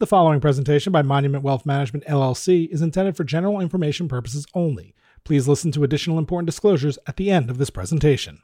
[0.00, 4.92] The following presentation by Monument Wealth Management LLC is intended for general information purposes only.
[5.22, 8.42] Please listen to additional important disclosures at the end of this presentation.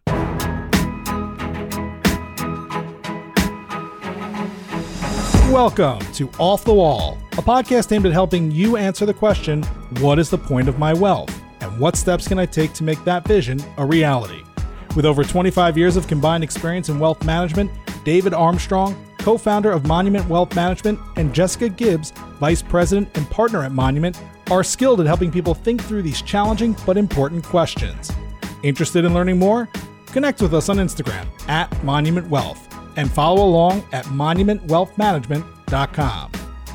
[5.51, 9.65] Welcome to Off the Wall, a podcast aimed at helping you answer the question
[9.99, 11.37] what is the point of my wealth?
[11.63, 14.45] And what steps can I take to make that vision a reality?
[14.95, 17.73] With over 25 years of combined experience in wealth management,
[18.05, 23.63] David Armstrong, co founder of Monument Wealth Management, and Jessica Gibbs, vice president and partner
[23.63, 28.11] at Monument, are skilled at helping people think through these challenging but important questions.
[28.63, 29.69] Interested in learning more?
[30.07, 36.33] Connect with us on Instagram at Monument Wealth and follow along at monumentwealthmanagement.com.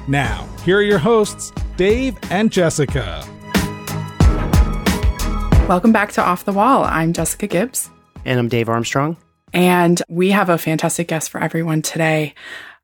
[0.08, 3.24] Now, here are your hosts, Dave and Jessica.
[5.68, 6.84] Welcome back to Off the Wall.
[6.84, 7.90] I'm Jessica Gibbs.
[8.24, 9.18] And I'm Dave Armstrong.
[9.56, 12.36] And we have a fantastic guest for everyone today.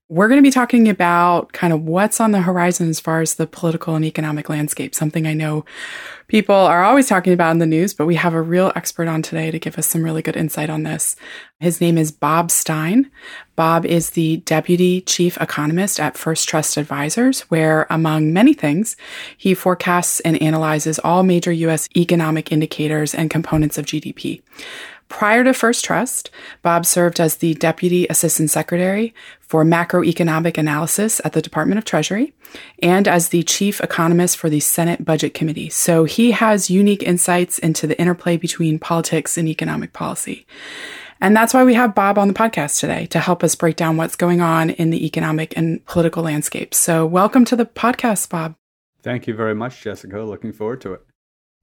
[0.08, 3.36] We're going to be talking about kind of what's on the horizon as far as
[3.36, 5.66] the political and economic landscape, something I know
[6.28, 9.22] people are always talking about in the news, but we have a real expert on
[9.22, 11.18] today to give us some really good insight on this.
[11.60, 13.12] His name is Bob Stein.
[13.58, 18.96] Bob is the deputy chief economist at First Trust Advisors, where, among many things,
[19.36, 21.90] he forecasts and analyzes all major U.S.
[21.98, 24.42] economic indicators and components of GDP.
[25.12, 26.32] Prior to First Trust,
[26.62, 32.34] Bob served as the Deputy Assistant Secretary for Macroeconomic Analysis at the Department of Treasury
[32.82, 35.70] and as the Chief Economist for the Senate Budget Committee.
[35.70, 40.48] So he has unique insights into the interplay between politics and economic policy.
[41.20, 43.98] And that's why we have Bob on the podcast today to help us break down
[43.98, 46.74] what's going on in the economic and political landscape.
[46.74, 48.56] So welcome to the podcast, Bob.
[49.04, 50.22] Thank you very much, Jessica.
[50.22, 51.06] Looking forward to it.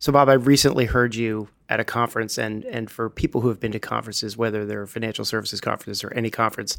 [0.01, 3.61] So, Bob, I recently heard you at a conference, and and for people who have
[3.61, 6.79] been to conferences, whether they're financial services conferences or any conference,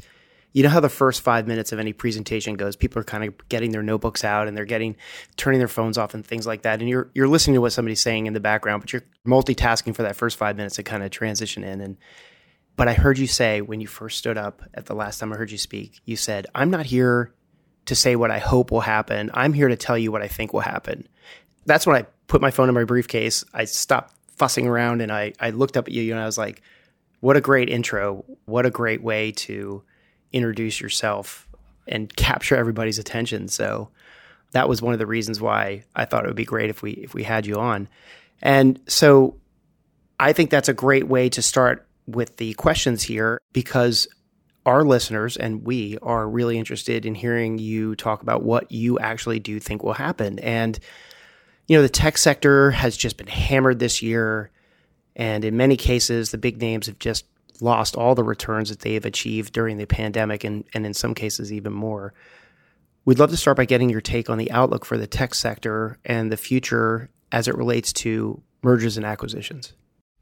[0.52, 2.74] you know how the first five minutes of any presentation goes.
[2.74, 4.96] People are kind of getting their notebooks out and they're getting
[5.36, 6.80] turning their phones off and things like that.
[6.80, 10.02] And you're you're listening to what somebody's saying in the background, but you're multitasking for
[10.02, 11.80] that first five minutes to kind of transition in.
[11.80, 11.96] And
[12.76, 15.36] but I heard you say when you first stood up at the last time I
[15.36, 17.32] heard you speak, you said, "I'm not here
[17.86, 19.30] to say what I hope will happen.
[19.34, 21.06] I'm here to tell you what I think will happen."
[21.66, 23.44] That's when I put my phone in my briefcase.
[23.54, 26.62] I stopped fussing around and I, I looked up at you and I was like,
[27.20, 28.24] what a great intro.
[28.46, 29.82] What a great way to
[30.32, 31.46] introduce yourself
[31.86, 33.48] and capture everybody's attention.
[33.48, 33.90] So
[34.52, 36.92] that was one of the reasons why I thought it would be great if we
[36.92, 37.86] if we had you on.
[38.40, 39.36] And so
[40.18, 44.08] I think that's a great way to start with the questions here because
[44.64, 49.38] our listeners and we are really interested in hearing you talk about what you actually
[49.38, 50.38] do think will happen.
[50.38, 50.78] And
[51.70, 54.50] you know, the tech sector has just been hammered this year.
[55.14, 57.26] And in many cases, the big names have just
[57.60, 61.52] lost all the returns that they've achieved during the pandemic and, and in some cases,
[61.52, 62.12] even more.
[63.04, 65.96] We'd love to start by getting your take on the outlook for the tech sector
[66.04, 69.72] and the future as it relates to mergers and acquisitions.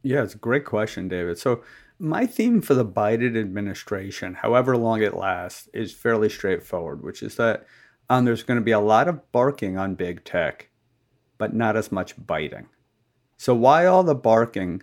[0.03, 1.38] Yeah, it's a great question, David.
[1.38, 1.62] So,
[1.98, 7.36] my theme for the Biden administration, however long it lasts, is fairly straightforward, which is
[7.36, 7.66] that
[8.10, 10.68] um, there's going to be a lot of barking on big tech
[11.38, 12.69] but not as much biting.
[13.37, 14.82] So why all the barking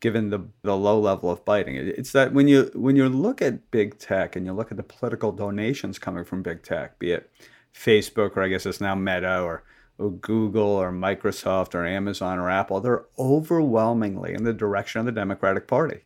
[0.00, 1.76] given the, the low level of biting?
[1.76, 4.82] It's that when you when you look at big tech and you look at the
[4.82, 7.30] political donations coming from big tech, be it
[7.74, 9.62] Facebook or I guess it's now Meta or,
[9.98, 15.12] or Google or Microsoft or Amazon or Apple, they're overwhelmingly in the direction of the
[15.12, 16.00] Democratic Party.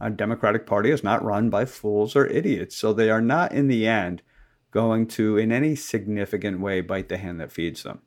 [0.00, 3.68] A Democratic Party is not run by fools or idiots, so they are not in
[3.68, 4.22] the end
[4.70, 8.02] going to in any significant way bite the hand that feeds them.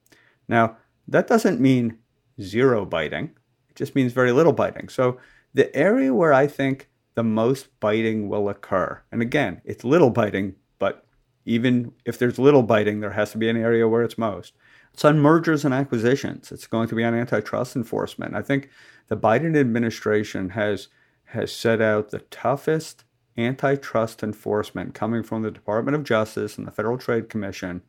[0.47, 0.77] Now,
[1.11, 1.97] that doesn't mean
[2.41, 3.31] zero biting,
[3.69, 4.89] it just means very little biting.
[4.89, 5.19] So,
[5.53, 10.55] the area where I think the most biting will occur, and again, it's little biting,
[10.77, 11.05] but
[11.45, 14.53] even if there's little biting, there has to be an area where it's most.
[14.93, 16.51] It's on mergers and acquisitions.
[16.51, 18.35] It's going to be on antitrust enforcement.
[18.35, 18.69] I think
[19.07, 20.87] the Biden administration has
[21.25, 23.03] has set out the toughest
[23.37, 27.83] antitrust enforcement coming from the Department of Justice and the Federal Trade Commission,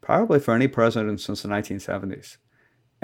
[0.00, 2.36] probably for any president since the 1970s.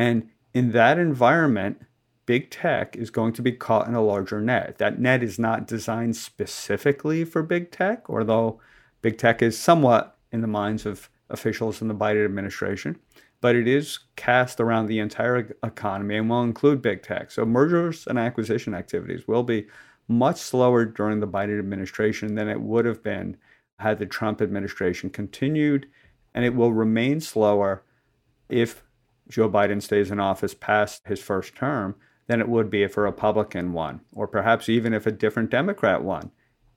[0.01, 1.83] And in that environment,
[2.25, 4.79] big tech is going to be caught in a larger net.
[4.79, 8.63] That net is not designed specifically for big tech, although
[9.03, 12.99] big tech is somewhat in the minds of officials in the Biden administration,
[13.43, 17.31] but it is cast around the entire economy and will include big tech.
[17.31, 19.67] So mergers and acquisition activities will be
[20.09, 23.37] much slower during the Biden administration than it would have been
[23.79, 25.89] had the Trump administration continued,
[26.33, 27.83] and it will remain slower
[28.49, 28.83] if
[29.31, 31.95] Joe Biden stays in office past his first term
[32.27, 36.03] than it would be if a Republican won, or perhaps even if a different Democrat
[36.03, 36.31] won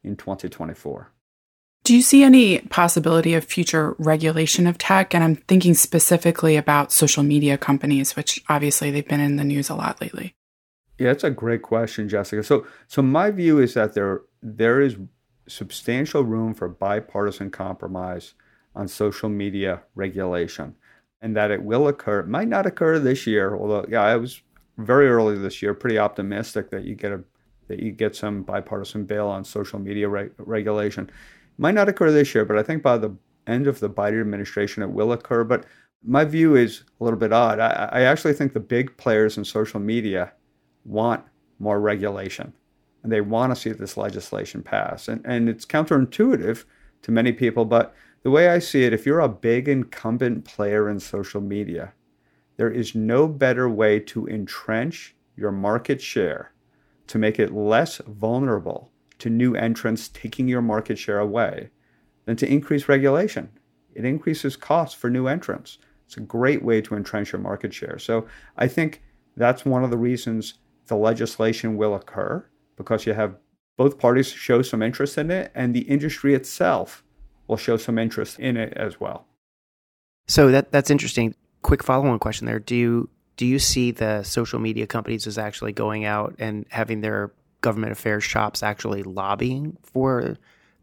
[0.04, 1.12] in 2024.
[1.84, 5.14] Do you see any possibility of future regulation of tech?
[5.14, 9.70] And I'm thinking specifically about social media companies, which obviously they've been in the news
[9.70, 10.34] a lot lately.
[10.98, 12.44] Yeah, that's a great question, Jessica.
[12.44, 14.96] So, so my view is that there there is
[15.48, 18.34] substantial room for bipartisan compromise
[18.76, 20.76] on social media regulation,
[21.24, 22.20] and that it will occur.
[22.20, 24.42] It might not occur this year, although yeah, I was
[24.78, 27.24] very early this year, pretty optimistic that you get a
[27.70, 31.06] that you get some bipartisan bail on social media re- regulation.
[31.06, 33.16] It might not occur this year, but I think by the
[33.48, 35.46] end of the Biden administration, it will occur.
[35.46, 35.66] But
[36.06, 37.60] my view is a little bit odd.
[37.62, 40.34] I, I actually think the big players in social media
[40.84, 41.24] want
[41.60, 42.52] more regulation
[43.04, 45.08] and they want to see this legislation pass.
[45.08, 46.66] And, and it's counterintuitive
[47.04, 50.90] to many people, but the way I see it, if you're a big incumbent player
[50.90, 51.94] in social media,
[52.56, 56.54] there is no better way to entrench your market share,
[57.08, 61.70] to make it less vulnerable to new entrants taking your market share away,
[62.25, 63.50] than to increase regulation.
[63.94, 65.78] It increases costs for new entrants.
[66.06, 68.00] It's a great way to entrench your market share.
[68.00, 68.28] So
[68.58, 69.02] I think
[69.36, 70.56] that's one of the reasons
[70.88, 72.46] the legislation will occur
[72.78, 73.36] because you have
[73.78, 77.04] both parties show some interest in it and the industry itself
[77.48, 79.25] will show some interest in it as well.
[80.28, 81.36] So that that's interesting.
[81.62, 82.60] Quick follow-on question there.
[82.60, 87.01] Do you do you see the social media companies as actually going out and having
[87.01, 87.31] their
[87.62, 90.38] government affairs shops actually lobbying for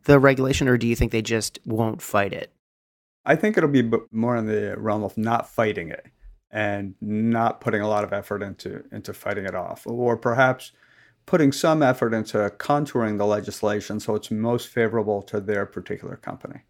[0.04, 2.52] the regulation or do you think they just won't fight it?
[3.24, 6.06] I think it'll be more in the realm of not fighting it
[6.50, 10.72] and not putting a lot of effort into into fighting it off, or perhaps
[11.26, 16.60] putting some effort into contouring the legislation so it's most favorable to their particular company.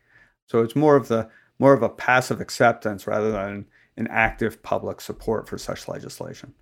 [0.47, 3.67] So it's more of the more of a passive acceptance rather than
[3.97, 6.55] an active public support for such legislation.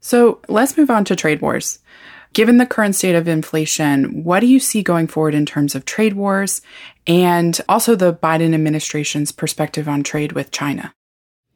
[0.00, 1.80] So let's move on to trade wars.
[2.32, 5.84] Given the current state of inflation, what do you see going forward in terms of
[5.84, 6.60] trade wars
[7.06, 10.94] and also the Biden administration's perspective on trade with China?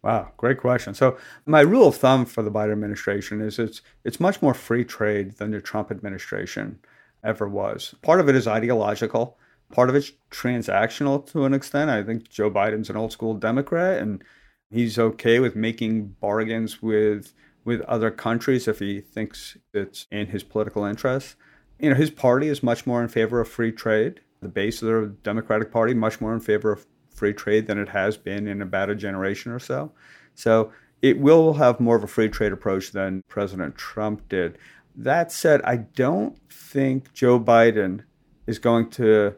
[0.02, 0.94] Wow, great question.
[0.94, 4.84] So my rule of thumb for the Biden administration is it's it's much more free
[4.84, 6.78] trade than the Trump administration
[7.22, 7.94] ever was.
[8.02, 9.36] Part of it is ideological,
[9.72, 11.90] part of it's transactional to an extent.
[11.90, 14.24] I think Joe Biden's an old school Democrat and
[14.70, 20.42] he's okay with making bargains with with other countries if he thinks it's in his
[20.42, 21.36] political interests.
[21.78, 24.20] You know, his party is much more in favor of free trade.
[24.40, 26.86] The base of the Democratic Party much more in favor of
[27.20, 29.92] free trade than it has been in about a generation or so.
[30.34, 30.72] So
[31.02, 34.56] it will have more of a free trade approach than President Trump did.
[34.96, 38.04] That said, I don't think Joe Biden
[38.46, 39.34] is going to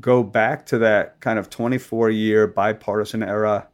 [0.00, 3.66] go back to that kind of 24 year bipartisan era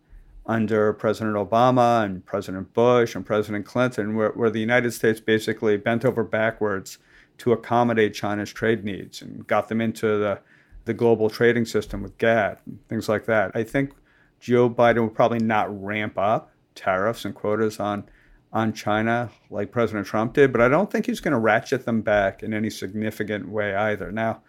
[0.46, 5.76] under President Obama and President Bush and President Clinton, where, where the United States basically
[5.76, 6.96] bent over backwards
[7.36, 10.40] to accommodate China's trade needs and got them into the
[10.90, 13.52] the global trading system with GATT and things like that.
[13.54, 13.92] I think
[14.40, 18.08] Joe Biden will probably not ramp up tariffs and quotas on
[18.52, 22.00] on China like President Trump did, but I don't think he's going to ratchet them
[22.00, 24.10] back in any significant way either.
[24.10, 24.42] Now,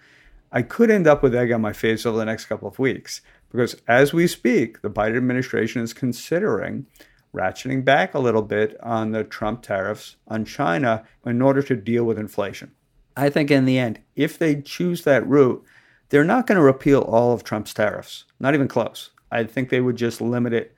[0.51, 3.21] I could end up with egg on my face over the next couple of weeks
[3.51, 6.87] because as we speak, the Biden administration is considering
[7.35, 12.03] ratcheting back a little bit on the Trump tariffs on China in order to deal
[12.03, 12.71] with inflation.
[13.15, 15.63] I think in the end, if they choose that route,
[16.11, 19.09] they're not going to repeal all of Trump's tariffs, not even close.
[19.31, 20.75] I think they would just limit it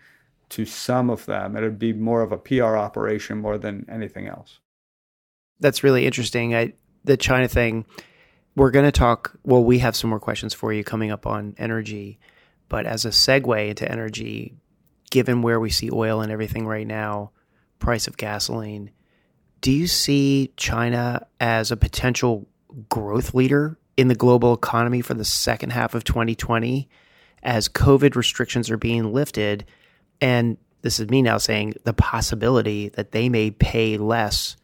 [0.50, 1.58] to some of them.
[1.58, 4.60] It would be more of a PR operation more than anything else.
[5.60, 6.56] That's really interesting.
[6.56, 6.74] I,
[7.04, 7.86] the China thing,
[8.56, 9.36] we're going to talk.
[9.44, 12.20] Well, we have some more questions for you coming up on energy.
[12.70, 14.54] But as a segue into energy,
[15.10, 17.32] given where we see oil and everything right now,
[17.80, 18.92] price of gasoline,
[19.62, 22.48] do you see China as a potential
[22.90, 26.90] growth leader in the global economy for the second half of 2020
[27.44, 29.66] as COVID restrictions are being lifted.
[30.22, 34.56] And this is me now saying the possibility that they may pay less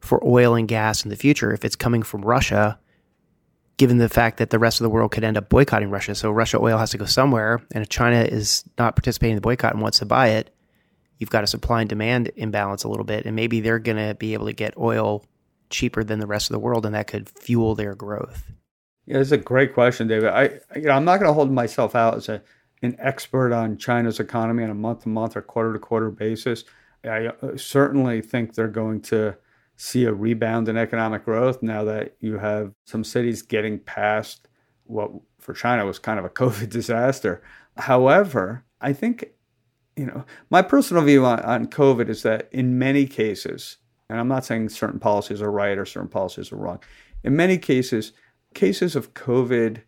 [0.00, 2.78] for oil and gas in the future if it's coming from Russia,
[3.76, 6.14] given the fact that the rest of the world could end up boycotting Russia.
[6.14, 7.60] So Russia oil has to go somewhere.
[7.72, 10.54] And if China is not participating in the boycott and wants to buy it,
[11.18, 13.26] you've got a supply and demand imbalance a little bit.
[13.26, 15.24] And maybe they're going to be able to get oil
[15.70, 18.52] cheaper than the rest of the world, and that could fuel their growth.
[19.06, 20.30] Yeah, it's a great question, David.
[20.30, 20.42] I,
[20.74, 22.42] you know, I'm not going to hold myself out as a,
[22.82, 26.64] an expert on China's economy on a month to month or quarter to quarter basis.
[27.04, 29.36] I uh, certainly think they're going to
[29.76, 34.48] see a rebound in economic growth now that you have some cities getting past
[34.84, 37.42] what for China was kind of a COVID disaster.
[37.76, 39.30] However, I think,
[39.96, 43.76] you know, my personal view on, on COVID is that in many cases,
[44.08, 46.80] and I'm not saying certain policies are right or certain policies are wrong,
[47.22, 48.12] in many cases,
[48.56, 49.82] cases of COVID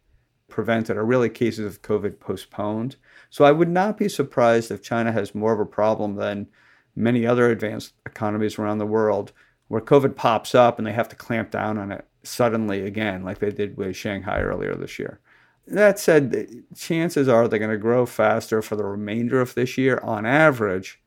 [0.49, 2.97] prevented are really cases of COVID postponed.
[3.31, 6.49] So I would not be surprised if China has more of a problem than
[6.95, 9.33] many other advanced economies around the world
[9.69, 13.39] where COVID pops up and they have to clamp down on it suddenly again, like
[13.39, 15.19] they did with Shanghai earlier this year.
[15.67, 19.99] That said, chances are they're going to grow faster for the remainder of this year
[20.03, 21.01] on average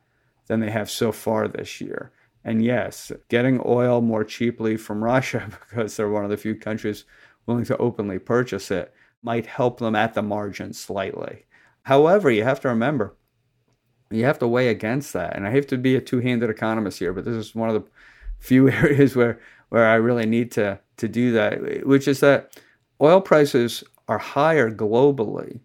[0.48, 2.12] than they have so far this year.
[2.44, 7.06] And yes, getting oil more cheaply from Russia because they're one of the few countries
[7.52, 11.46] willing to openly purchase it might help them at the margin slightly.
[11.84, 13.16] However, you have to remember,
[14.10, 15.36] you have to weigh against that.
[15.36, 17.76] And I have to be a two handed economist here, but this is one of
[17.76, 17.90] the
[18.40, 19.40] few areas where,
[19.70, 22.58] where I really need to, to do that, which is that
[23.02, 25.60] oil prices are higher globally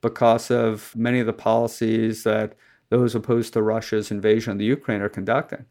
[0.00, 2.54] because of many of the policies that
[2.90, 5.66] those opposed to Russia's invasion of the Ukraine are conducting.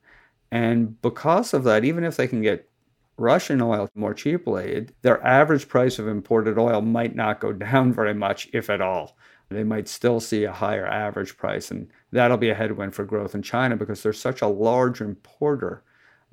[0.51, 2.69] And because of that, even if they can get
[3.17, 8.13] Russian oil more cheaply, their average price of imported oil might not go down very
[8.13, 9.17] much, if at all.
[9.49, 13.33] They might still see a higher average price, and that'll be a headwind for growth
[13.33, 15.83] in China because they're such a large importer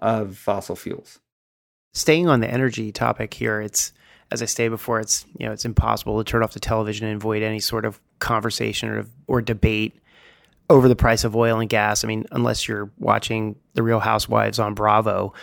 [0.00, 1.20] of fossil fuels.
[1.92, 3.92] Staying on the energy topic here, it's
[4.32, 7.16] as I stated before, it's you know it's impossible to turn off the television and
[7.16, 9.94] avoid any sort of conversation or or debate
[10.70, 12.04] over the price of oil and gas.
[12.04, 15.34] I mean, unless you're watching The Real Housewives on Bravo.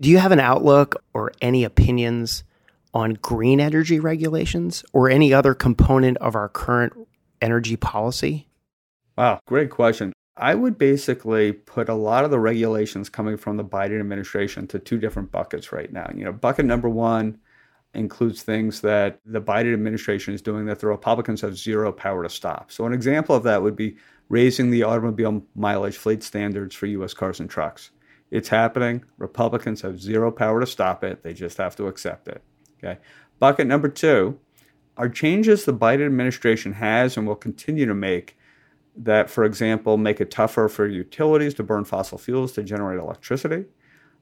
[0.00, 2.44] Do you have an outlook or any opinions
[2.94, 6.92] on green energy regulations or any other component of our current
[7.42, 8.46] energy policy?
[9.16, 10.12] Wow, great question.
[10.36, 14.78] I would basically put a lot of the regulations coming from the Biden administration to
[14.78, 16.08] two different buckets right now.
[16.14, 17.40] You know, bucket number one
[17.92, 22.28] includes things that the Biden administration is doing that the Republicans have zero power to
[22.28, 22.70] stop.
[22.70, 23.96] So, an example of that would be
[24.28, 27.14] raising the automobile mileage fleet standards for U.S.
[27.14, 27.90] cars and trucks.
[28.30, 29.04] It's happening.
[29.16, 31.22] Republicans have zero power to stop it.
[31.22, 32.42] They just have to accept it.
[32.78, 33.00] Okay.
[33.38, 34.38] Bucket number two
[34.96, 38.36] are changes the Biden administration has and will continue to make
[38.96, 43.64] that, for example, make it tougher for utilities to burn fossil fuels to generate electricity,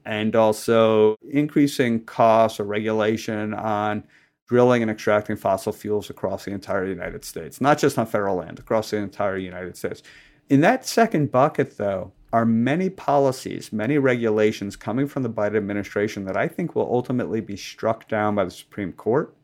[0.05, 4.05] and also increasing costs or regulation on
[4.47, 8.59] drilling and extracting fossil fuels across the entire United States, not just on federal land,
[8.59, 10.03] across the entire United States.
[10.49, 16.25] In that second bucket, though, are many policies, many regulations coming from the Biden administration
[16.25, 19.35] that I think will ultimately be struck down by the Supreme Court.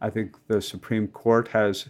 [0.00, 1.88] I think the Supreme Court has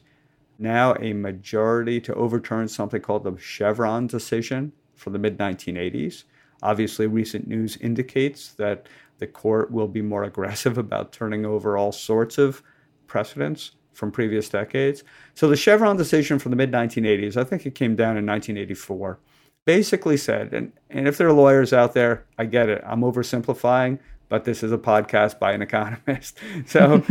[0.58, 6.24] now a majority to overturn something called the Chevron decision from the mid 1980s.
[6.62, 8.86] Obviously, recent news indicates that
[9.18, 12.62] the court will be more aggressive about turning over all sorts of
[13.06, 15.04] precedents from previous decades.
[15.34, 19.18] So, the Chevron decision from the mid 1980s, I think it came down in 1984
[19.64, 22.83] basically said, and, and if there are lawyers out there, I get it.
[22.85, 26.38] I'm oversimplifying, but this is a podcast by an economist.
[26.66, 27.04] So,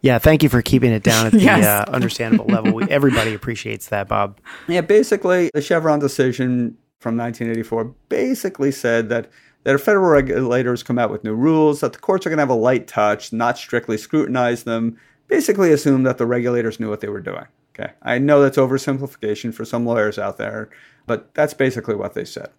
[0.00, 1.64] yeah, thank you for keeping it down at the yes.
[1.64, 2.74] uh, understandable level.
[2.74, 4.38] We, everybody appreciates that, Bob.
[4.68, 9.30] Yeah, basically, the Chevron decision from 1984 basically said that
[9.64, 12.42] that if federal regulators come out with new rules, that the courts are going to
[12.42, 17.00] have a light touch, not strictly scrutinize them, basically assume that the regulators knew what
[17.00, 17.46] they were doing.
[17.74, 17.92] Okay.
[18.02, 20.68] I know that's oversimplification for some lawyers out there,
[21.06, 22.50] but that's basically what they said.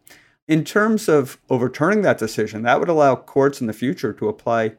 [0.47, 4.75] In terms of overturning that decision, that would allow courts in the future to apply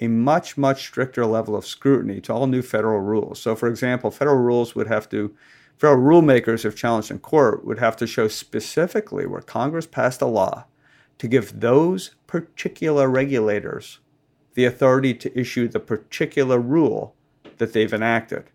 [0.00, 3.40] a much, much stricter level of scrutiny to all new federal rules.
[3.40, 5.34] So, for example, federal rules would have to,
[5.78, 10.26] federal rulemakers, if challenged in court, would have to show specifically where Congress passed a
[10.26, 10.64] law
[11.18, 14.00] to give those particular regulators
[14.54, 17.14] the authority to issue the particular rule
[17.58, 18.50] that they've enacted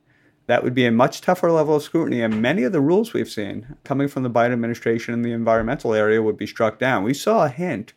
[0.50, 2.24] that would be a much tougher level of scrutiny.
[2.24, 5.94] And many of the rules we've seen coming from the Biden administration in the environmental
[5.94, 7.04] area would be struck down.
[7.04, 7.94] We saw a hint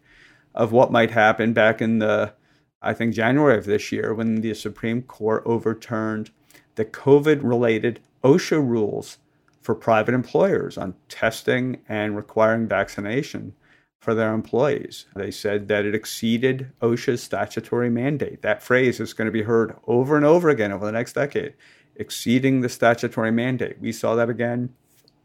[0.54, 2.34] of what might happen back in the,
[2.82, 6.30] I think, January of this year when the Supreme Court overturned
[6.74, 9.16] the COVID related OSHA rules
[9.62, 13.54] for private employers on testing and requiring vaccination
[13.98, 15.06] for their employees.
[15.16, 18.42] They said that it exceeded OSHA's statutory mandate.
[18.42, 21.54] That phrase is going to be heard over and over again over the next decade
[21.96, 23.80] exceeding the statutory mandate.
[23.80, 24.74] We saw that again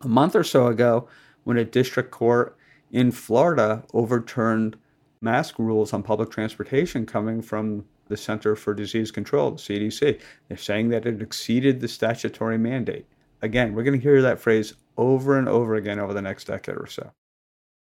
[0.01, 1.07] a month or so ago
[1.43, 2.57] when a district court
[2.91, 4.77] in Florida overturned
[5.21, 10.19] mask rules on public transportation coming from the Center for Disease Control, the CDC.
[10.47, 13.05] They're saying that it exceeded the statutory mandate.
[13.41, 16.75] Again, we're going to hear that phrase over and over again over the next decade
[16.75, 17.11] or so.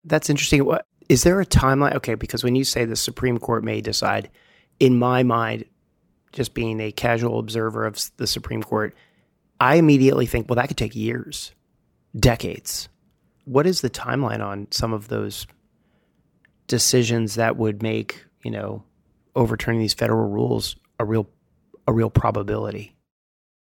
[0.04, 0.64] That's interesting.
[0.64, 1.94] What is there a timeline?
[1.96, 4.30] Okay, because when you say the Supreme Court may decide,
[4.80, 5.64] in my mind,
[6.36, 8.94] just being a casual observer of the Supreme Court,
[9.58, 11.52] I immediately think, well, that could take years,
[12.14, 12.90] decades.
[13.46, 15.46] What is the timeline on some of those
[16.66, 18.84] decisions that would make, you know,
[19.34, 21.26] overturning these federal rules a real
[21.88, 22.94] a real probability?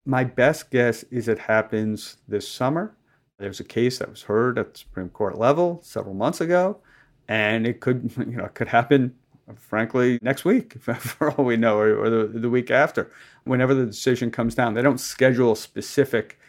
[0.06, 2.96] My best guess is it happens this summer.
[3.38, 6.78] There's a case that was heard at the Supreme Court level several months ago,
[7.28, 9.16] and it could, you know, it could happen,
[9.56, 13.12] frankly, next week for all we know, or, the, the week after.
[13.44, 16.40] Whenever the decision comes down, they don't schedule specific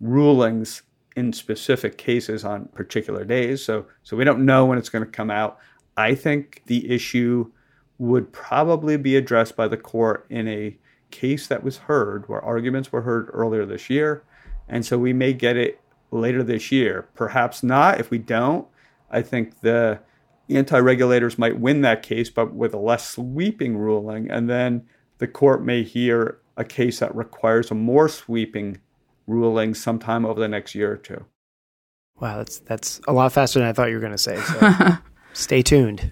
[0.00, 0.82] rulings
[1.16, 3.64] in specific cases on particular days.
[3.64, 5.58] So, so we don't know when it's going to come out.
[5.96, 7.50] I think the issue
[7.98, 10.76] would probably be addressed by the court in a
[11.10, 14.22] case that was heard, where arguments were heard earlier this year.
[14.68, 17.08] And so we may get it later this year.
[17.14, 17.98] Perhaps not.
[17.98, 18.66] If we don't,
[19.10, 19.98] I think the
[20.48, 24.30] anti regulators might win that case, but with a less sweeping ruling.
[24.30, 24.86] And then
[25.18, 28.78] the court may hear a case that requires a more sweeping
[29.26, 31.24] ruling sometime over the next year or two.
[32.20, 34.36] Wow, that's that's a lot faster than I thought you were going to say.
[34.40, 34.98] So
[35.32, 36.10] stay tuned.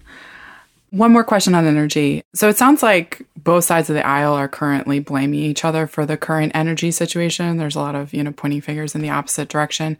[0.91, 2.21] One more question on energy.
[2.33, 6.05] So it sounds like both sides of the aisle are currently blaming each other for
[6.05, 7.55] the current energy situation.
[7.55, 9.97] There's a lot of, you know, pointing fingers in the opposite direction.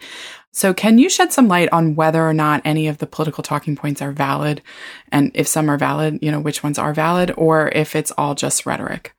[0.51, 3.77] So can you shed some light on whether or not any of the political talking
[3.77, 4.61] points are valid?
[5.13, 8.35] And if some are valid, you know, which ones are valid or if it's all
[8.35, 9.15] just rhetoric?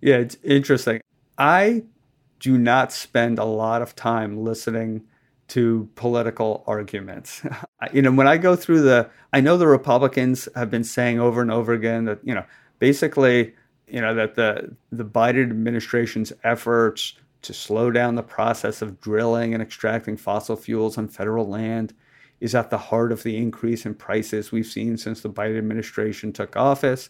[0.00, 1.02] Yeah, it's interesting.
[1.36, 1.82] I
[2.38, 5.02] do not spend a lot of time listening
[5.48, 7.42] to political arguments.
[7.92, 11.42] you know, when I go through the, I know the Republicans have been saying over
[11.42, 12.44] and over again that, you know,
[12.80, 13.54] basically,
[13.86, 19.54] you know, that the, the Biden administration's efforts to slow down the process of drilling
[19.54, 21.94] and extracting fossil fuels on federal land
[22.40, 26.32] is at the heart of the increase in prices we've seen since the Biden administration
[26.32, 27.08] took office.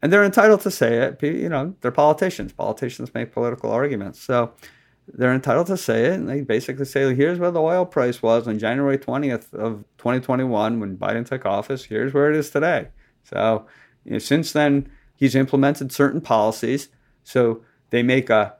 [0.00, 1.22] And they're entitled to say it.
[1.22, 2.52] You know, they're politicians.
[2.52, 4.20] Politicians make political arguments.
[4.20, 4.52] So
[5.06, 8.48] they're entitled to say it, and they basically say, here's where the oil price was
[8.48, 11.84] on January 20th of 2021 when Biden took office.
[11.84, 12.88] Here's where it is today.
[13.24, 13.66] So
[14.04, 16.88] you know, since then, he's implemented certain policies.
[17.24, 18.54] So they make a,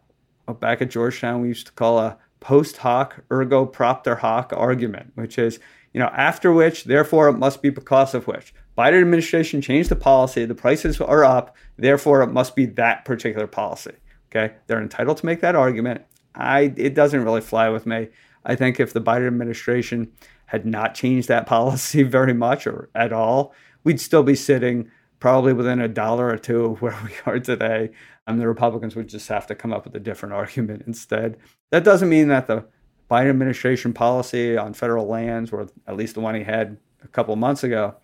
[0.47, 5.13] a, back at Georgetown, we used to call a post hoc ergo propter hoc argument,
[5.15, 5.59] which is,
[5.93, 8.55] you know, after which, therefore it must be because of which.
[8.77, 13.47] Biden administration changed the policy, the prices are up, therefore it must be that particular
[13.47, 13.93] policy.
[14.31, 16.03] Okay, they're entitled to make that argument.
[16.35, 18.09] I it doesn't really fly with me.
[18.45, 20.11] I think if the Biden administration
[20.47, 24.91] had not changed that policy very much or at all, we'd still be sitting
[25.23, 27.91] probably within a dollar or two of where we are today.
[28.27, 31.39] And the Republicans would just have to come up with a different argument instead.
[31.71, 32.65] That doesn't mean that the
[33.09, 37.37] Biden administration policy on federal lands, or at least the one he had a couple
[37.37, 37.95] months ago,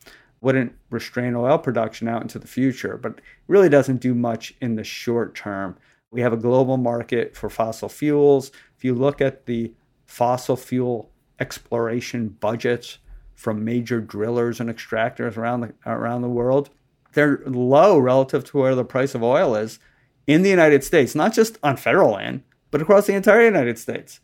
[0.40, 4.84] wouldn't restrain oil production out into the future, but really doesn't do much in the
[4.84, 5.76] short term.
[6.12, 8.52] We have a global market for fossil fuels.
[8.76, 9.74] If you look at the
[10.06, 12.98] fossil fuel exploration budgets
[13.34, 16.70] from major drillers and extractors around the, around the world,
[17.12, 19.78] they're low relative to where the price of oil is
[20.26, 24.20] in the United States, not just on federal land, but across the entire United States.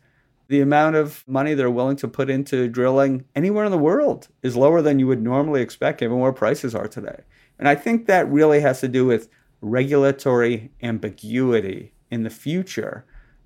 [0.47, 4.55] The amount of money they're willing to put into drilling anywhere in the world is
[4.55, 7.23] lower than you would normally expect given where prices are today.
[7.57, 9.29] And I think that really has to do with
[9.61, 13.05] regulatory ambiguity in the future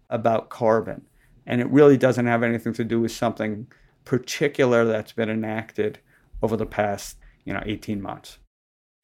[0.10, 1.06] about carbon.
[1.45, 3.67] And it really doesn't have anything to do with something
[4.04, 5.99] particular that's been enacted
[6.41, 8.39] over the past, you know, 18 months.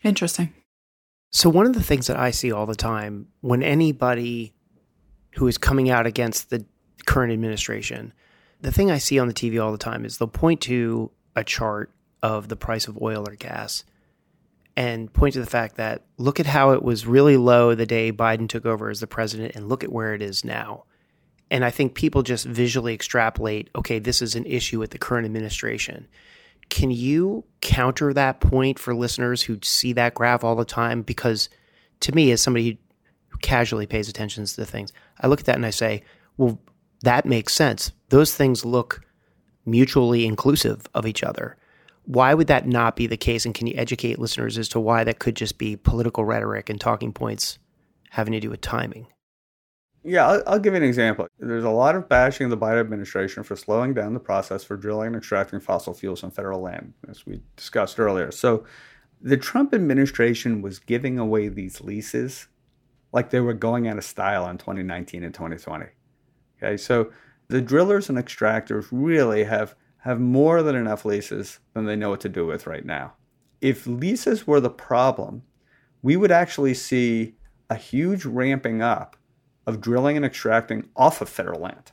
[0.05, 0.53] Interesting.
[1.31, 4.53] So one of the things that I see all the time when anybody
[5.35, 6.63] who is coming out against the
[7.05, 8.13] current administration,
[8.61, 11.43] the thing I see on the TV all the time is they'll point to a
[11.43, 11.91] chart
[12.21, 13.83] of the price of oil or gas
[14.77, 18.11] and point to the fact that look at how it was really low the day
[18.11, 20.83] Biden took over as the president and look at where it is now.
[21.49, 25.25] And I think people just visually extrapolate, okay, this is an issue with the current
[25.25, 26.07] administration.
[26.69, 31.01] Can you counter that point for listeners who see that graph all the time?
[31.01, 31.49] Because
[32.01, 32.79] to me, as somebody
[33.29, 36.03] who casually pays attention to things, I look at that and I say,
[36.37, 36.59] well,
[37.03, 37.91] that makes sense.
[38.09, 39.01] Those things look
[39.65, 41.57] mutually inclusive of each other.
[42.05, 43.45] Why would that not be the case?
[43.45, 46.79] And can you educate listeners as to why that could just be political rhetoric and
[46.79, 47.57] talking points
[48.11, 49.07] having to do with timing?
[50.07, 51.27] Yeah, I'll, I'll, give you an example.
[51.39, 54.77] There's a lot of bashing of the Biden administration for slowing down the process for
[54.77, 58.29] drilling and extracting fossil fuels on federal land, as we discussed earlier.
[58.31, 58.65] So
[59.19, 62.47] the Trump administration was giving away these leases
[63.13, 65.87] like they were going out of style in 2019 and 2020.
[66.57, 67.11] Okay, so
[67.47, 72.21] the drillers and extractors really have have more than enough leases than they know what
[72.21, 73.13] to do with right now.
[73.59, 75.41] If leases were the problem,
[76.03, 77.33] we would actually see
[77.71, 79.17] a huge ramping up
[79.65, 81.91] of drilling and extracting off of federal land.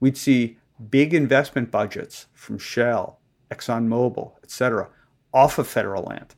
[0.00, 0.58] We'd see
[0.90, 3.18] big investment budgets from Shell,
[3.50, 4.88] ExxonMobil, etc.,
[5.32, 6.34] off of federal land.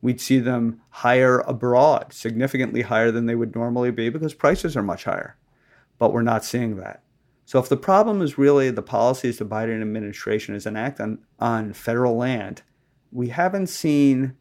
[0.00, 4.82] We'd see them higher abroad, significantly higher than they would normally be because prices are
[4.82, 5.36] much higher.
[5.98, 7.02] but we're not seeing that.
[7.44, 11.72] So if the problem is really the policies the Biden administration has enacted on, on
[11.72, 12.62] federal land,
[13.10, 14.36] we haven't seen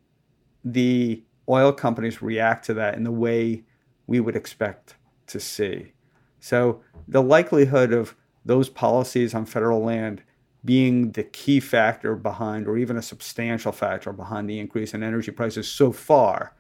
[0.64, 3.64] the oil companies react to that in the way
[4.06, 4.97] we would expect
[5.28, 5.94] to see.
[6.40, 10.24] So the likelihood of those policies on federal land
[10.66, 15.32] being the key factor behind, or even a substantial factor behind the increase in energy
[15.32, 16.54] prices so far,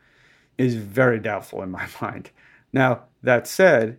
[0.57, 2.31] is very doubtful in my mind.
[2.73, 3.97] Now, that said,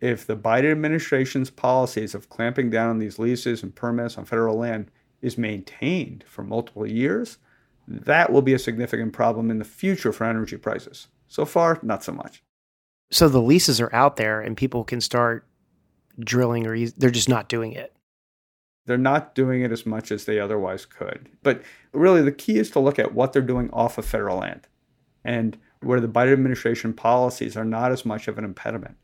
[0.00, 4.56] if the Biden administration's policies of clamping down on these leases and permits on federal
[4.56, 4.90] land
[5.22, 7.38] is maintained for multiple years,
[7.88, 11.08] that will be a significant problem in the future for energy prices.
[11.26, 12.42] So far, not so much.
[13.10, 15.46] So the leases are out there and people can start
[16.18, 17.92] drilling or they're just not doing it.
[18.86, 21.28] They're not doing it as much as they otherwise could.
[21.42, 24.66] But really, the key is to look at what they're doing off of federal land
[25.24, 28.96] and where the Biden administration policies are not as much of an impediment.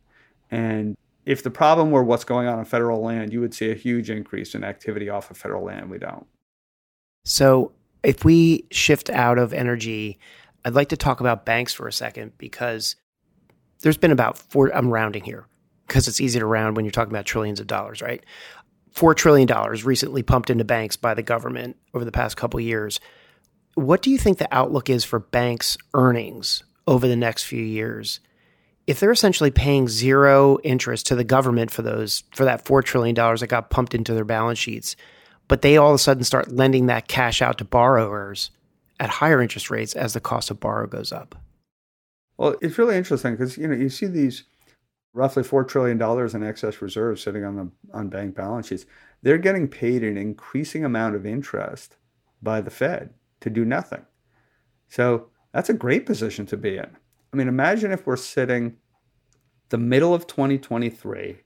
[0.50, 3.74] And if the problem were what's going on on federal land, you would see a
[3.74, 5.90] huge increase in activity off of federal land.
[5.90, 6.26] We don't.
[7.24, 10.18] So if we shift out of energy,
[10.64, 12.96] I'd like to talk about banks for a second because
[13.84, 15.46] there's been about four, I'm rounding here
[15.86, 18.24] because it's easy to round when you're talking about trillions of dollars, right?
[18.94, 19.46] $4 trillion
[19.84, 22.98] recently pumped into banks by the government over the past couple years.
[23.74, 28.20] What do you think the outlook is for banks' earnings over the next few years?
[28.86, 33.14] If they're essentially paying zero interest to the government for those for that $4 trillion
[33.14, 34.96] that got pumped into their balance sheets,
[35.46, 38.50] but they all of a sudden start lending that cash out to borrowers
[38.98, 41.34] at higher interest rates as the cost of borrow goes up.
[42.36, 44.44] Well, it's really interesting because you know you see these
[45.12, 48.86] roughly four trillion dollars in excess reserves sitting on the on bank balance sheets.
[49.22, 51.96] They're getting paid an increasing amount of interest
[52.42, 54.04] by the Fed to do nothing.
[54.88, 56.90] So that's a great position to be in.
[57.32, 58.76] I mean, imagine if we're sitting
[59.70, 61.38] the middle of 2023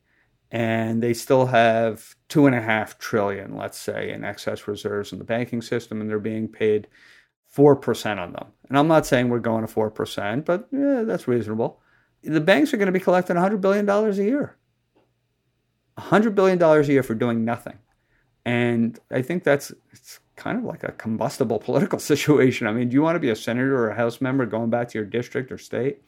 [0.50, 5.18] and they still have two and a half trillion, let's say, in excess reserves in
[5.18, 6.88] the banking system, and they're being paid
[7.48, 8.46] four percent on them.
[8.68, 11.80] And I'm not saying we're going to four percent, but yeah, that's reasonable.
[12.22, 14.56] The banks are going to be collecting 100 billion dollars a year.
[15.94, 17.78] 100 billion dollars a year for doing nothing,
[18.44, 22.66] and I think that's it's kind of like a combustible political situation.
[22.66, 24.88] I mean, do you want to be a senator or a house member going back
[24.90, 26.02] to your district or state,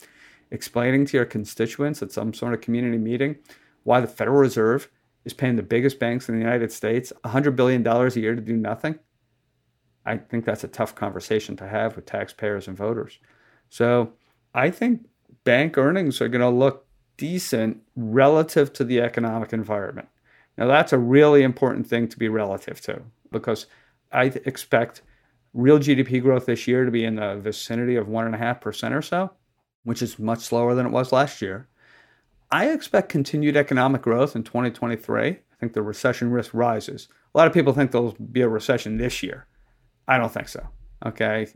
[0.50, 3.37] explaining to your constituents at some sort of community meeting?
[3.85, 4.90] why the Federal Reserve
[5.24, 8.57] is paying the biggest banks in the United States $100 billion a year to do
[8.57, 8.98] nothing,
[10.10, 13.18] I think that's a tough conversation to have with taxpayers and voters.
[13.68, 14.12] So
[14.54, 15.06] I think
[15.44, 16.84] bank earnings are going to look
[17.16, 20.08] decent relative to the economic environment.
[20.58, 23.66] Now, that's a really important thing to be relative to because
[24.10, 25.02] I expect
[25.54, 29.30] real GDP growth this year to be in the vicinity of 1.5% or so,
[29.84, 31.68] which is much slower than it was last year.
[32.50, 35.28] I expect continued economic growth in 2023.
[35.28, 37.06] I think the recession risk rises.
[37.32, 39.46] A lot of people think there'll be a recession this year.
[40.10, 40.66] I don't think so.
[41.06, 41.46] Okay.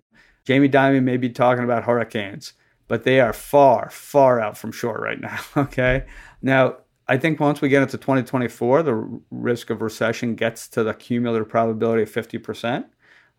[0.44, 2.52] Jamie Dimon may be talking about hurricanes,
[2.86, 5.40] but they are far, far out from shore right now.
[5.56, 6.04] Okay.
[6.40, 6.76] Now,
[7.08, 11.48] I think once we get into 2024, the risk of recession gets to the cumulative
[11.48, 12.84] probability of 50%.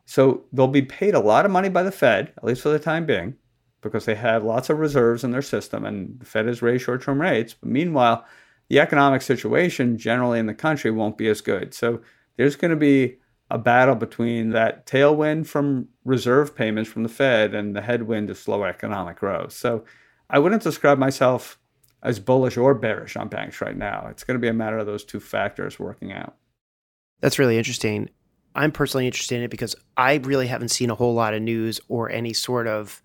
[0.05, 2.77] So they'll be paid a lot of money by the Fed, at least for the
[2.77, 3.35] time being,
[3.81, 7.01] because they have lots of reserves in their system and the Fed has raised short
[7.01, 7.53] term rates.
[7.53, 8.25] But meanwhile,
[8.67, 11.73] the economic situation generally in the country won't be as good.
[11.73, 12.01] So
[12.35, 13.17] there's going to be
[13.51, 18.37] a battle between that tailwind from reserve payments from the Fed and the headwind of
[18.37, 19.53] slow economic growth.
[19.53, 19.83] So
[20.29, 21.59] I wouldn't describe myself
[22.01, 24.07] as bullish or bearish on banks right now.
[24.09, 26.35] It's going to be a matter of those two factors working out.
[27.21, 28.09] That's really interesting.
[28.55, 31.79] I'm personally interested in it because I really haven't seen a whole lot of news
[31.87, 33.01] or any sort of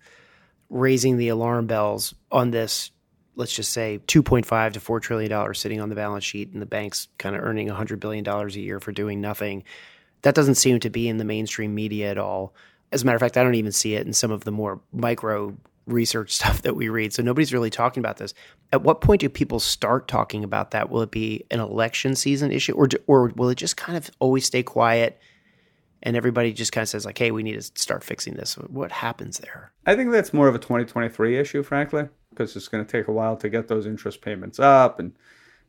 [0.69, 2.91] raising the alarm bells on this
[3.35, 6.65] let's just say 2.5 to 4 trillion dollars sitting on the balance sheet and the
[6.65, 9.63] banks kind of earning 100 billion dollars a year for doing nothing
[10.21, 12.53] that doesn't seem to be in the mainstream media at all
[12.91, 14.79] as a matter of fact i don't even see it in some of the more
[14.91, 15.55] micro
[15.87, 18.33] research stuff that we read so nobody's really talking about this
[18.71, 22.51] at what point do people start talking about that will it be an election season
[22.51, 25.19] issue or or will it just kind of always stay quiet
[26.03, 28.91] and everybody just kind of says like, "Hey, we need to start fixing this." What
[28.91, 29.71] happens there?
[29.85, 33.11] I think that's more of a 2023 issue, frankly, because it's going to take a
[33.11, 35.13] while to get those interest payments up, and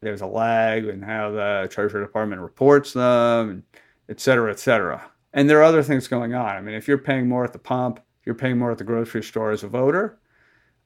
[0.01, 3.63] there's a lag in how the Treasury Department reports them, and
[4.09, 5.11] et cetera, et cetera.
[5.33, 6.57] And there are other things going on.
[6.57, 9.23] I mean, if you're paying more at the pump, you're paying more at the grocery
[9.23, 10.19] store as a voter,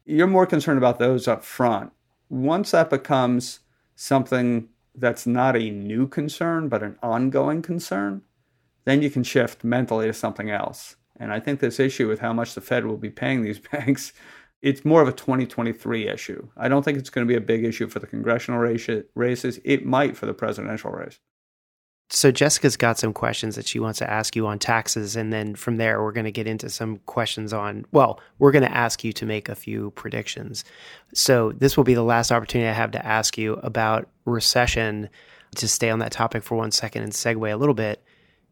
[0.04, 1.92] you're more concerned about those up front.
[2.28, 3.60] Once that becomes
[3.96, 8.22] something that's not a new concern, but an ongoing concern,
[8.84, 10.96] then you can shift mentally to something else.
[11.18, 14.12] And I think this issue with how much the Fed will be paying these banks
[14.62, 16.48] it's more of a 2023 issue.
[16.56, 19.60] I don't think it's going to be a big issue for the congressional races.
[19.64, 21.20] It might for the presidential race.
[22.08, 25.56] So Jessica's got some questions that she wants to ask you on taxes, and then
[25.56, 27.84] from there we're going to get into some questions on.
[27.90, 30.64] Well, we're going to ask you to make a few predictions.
[31.14, 35.08] So this will be the last opportunity I have to ask you about recession.
[35.54, 38.02] To stay on that topic for one second and segue a little bit,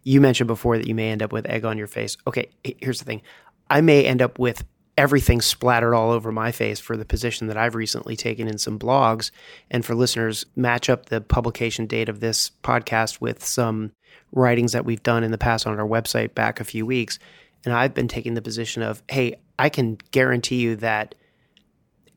[0.05, 2.17] you mentioned before that you may end up with egg on your face.
[2.27, 3.21] Okay, here's the thing:
[3.69, 4.65] I may end up with
[4.97, 8.79] everything splattered all over my face for the position that I've recently taken in some
[8.79, 9.31] blogs.
[9.71, 13.93] And for listeners, match up the publication date of this podcast with some
[14.33, 17.19] writings that we've done in the past on our website back a few weeks.
[17.65, 21.15] And I've been taking the position of, hey, I can guarantee you that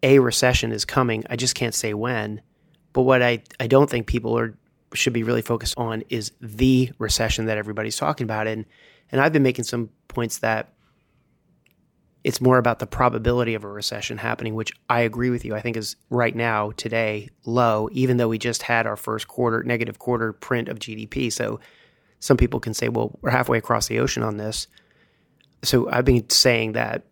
[0.04, 1.24] a recession is coming.
[1.30, 2.42] I just can't say when.
[2.94, 4.56] But what I, I don't think people are
[4.94, 8.48] should be really focused on is the recession that everybody's talking about.
[8.48, 8.66] And
[9.12, 10.74] and I've been making some points that
[12.28, 15.56] it's more about the probability of a recession happening, which I agree with you.
[15.56, 19.64] I think is right now, today, low, even though we just had our first quarter,
[19.64, 21.32] negative quarter print of GDP.
[21.32, 21.62] So
[22.20, 24.68] some people can say, well, we're halfway across the ocean on this.
[25.64, 27.04] So I've been saying that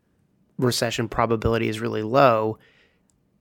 [0.60, 2.60] recession probability is really low.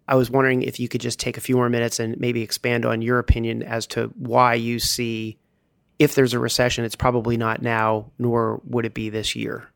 [0.07, 2.87] I was wondering if you could just take a few more minutes and maybe expand
[2.87, 5.39] on your opinion as to why you see
[5.99, 9.69] if there's a recession, it's probably not now, nor would it be this year.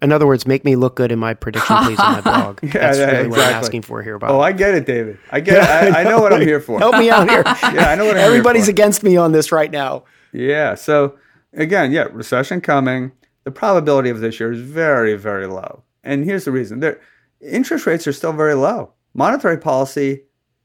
[0.00, 2.60] In other words, make me look good in my prediction, please, on my blog.
[2.62, 3.28] yeah, That's yeah, really exactly.
[3.30, 4.30] what I'm asking for here, Bob.
[4.30, 5.18] Oh, I get it, David.
[5.30, 5.94] I get it.
[5.94, 6.78] I, I know what I'm here for.
[6.80, 7.42] Help me out here.
[7.46, 10.04] yeah, I know what I'm Everybody's against me on this right now.
[10.32, 10.76] Yeah.
[10.76, 11.18] So
[11.52, 13.10] again, yeah, recession coming.
[13.42, 15.82] The probability of this year is very, very low.
[16.04, 17.00] And here's the reason: there,
[17.40, 18.92] interest rates are still very low.
[19.14, 20.22] Monetary policy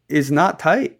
[0.09, 0.99] is not tight,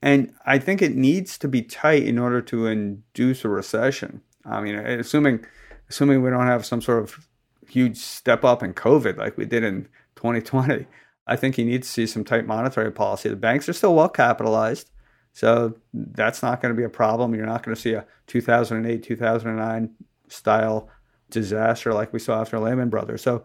[0.00, 4.22] and I think it needs to be tight in order to induce a recession.
[4.46, 5.44] I mean, assuming
[5.90, 7.27] assuming we don't have some sort of
[7.68, 10.86] huge step up in COVID like we did in 2020.
[11.26, 13.28] I think you need to see some tight monetary policy.
[13.28, 14.90] The banks are still well capitalized,
[15.32, 17.34] so that's not going to be a problem.
[17.34, 19.90] You're not going to see a 2008, 2009
[20.28, 20.88] style
[21.30, 23.22] disaster like we saw after Lehman Brothers.
[23.22, 23.44] So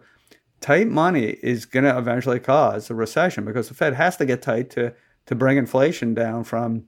[0.60, 4.42] tight money is going to eventually cause a recession because the Fed has to get
[4.42, 4.94] tight to
[5.26, 6.84] to bring inflation down from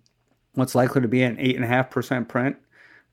[0.54, 2.56] what's likely to be an eight and a half percent print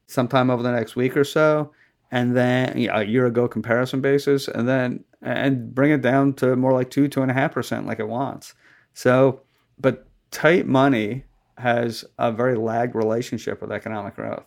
[0.07, 1.71] sometime over the next week or so
[2.13, 6.71] and then a year ago comparison basis, and then and bring it down to more
[6.71, 8.53] like two, two and a half percent, like it wants.
[8.93, 9.41] So,
[9.79, 11.23] but tight money
[11.57, 14.45] has a very lagged relationship with economic growth.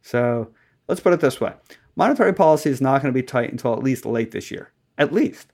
[0.00, 0.52] So
[0.88, 1.52] let's put it this way:
[1.96, 5.12] monetary policy is not going to be tight until at least late this year, at
[5.12, 5.48] least.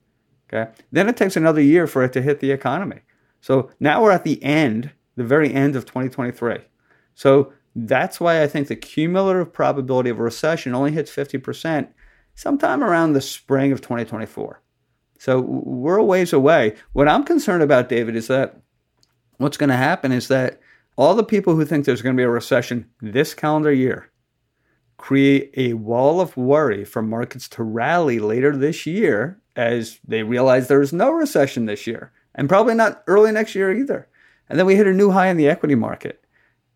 [0.48, 3.00] Okay, then it takes another year for it to hit the economy.
[3.40, 6.58] So now we're at the end, the very end of 2023.
[7.16, 7.52] So
[7.86, 11.88] that's why I think the cumulative probability of a recession only hits 50%
[12.34, 14.60] sometime around the spring of 2024.
[15.18, 16.76] So we're a ways away.
[16.92, 18.60] What I'm concerned about, David, is that
[19.36, 20.60] what's going to happen is that
[20.96, 24.10] all the people who think there's going to be a recession this calendar year
[24.96, 30.66] create a wall of worry for markets to rally later this year as they realize
[30.66, 34.08] there is no recession this year and probably not early next year either.
[34.48, 36.24] And then we hit a new high in the equity market.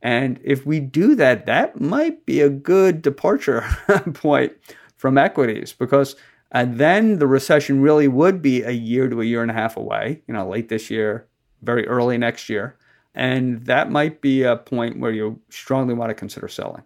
[0.03, 3.65] And if we do that, that might be a good departure
[4.15, 4.53] point
[4.97, 6.17] from equities because
[6.51, 9.77] uh, then the recession really would be a year to a year and a half
[9.77, 11.27] away, you know, late this year,
[11.63, 12.77] very early next year.
[13.15, 16.83] And that might be a point where you strongly want to consider selling.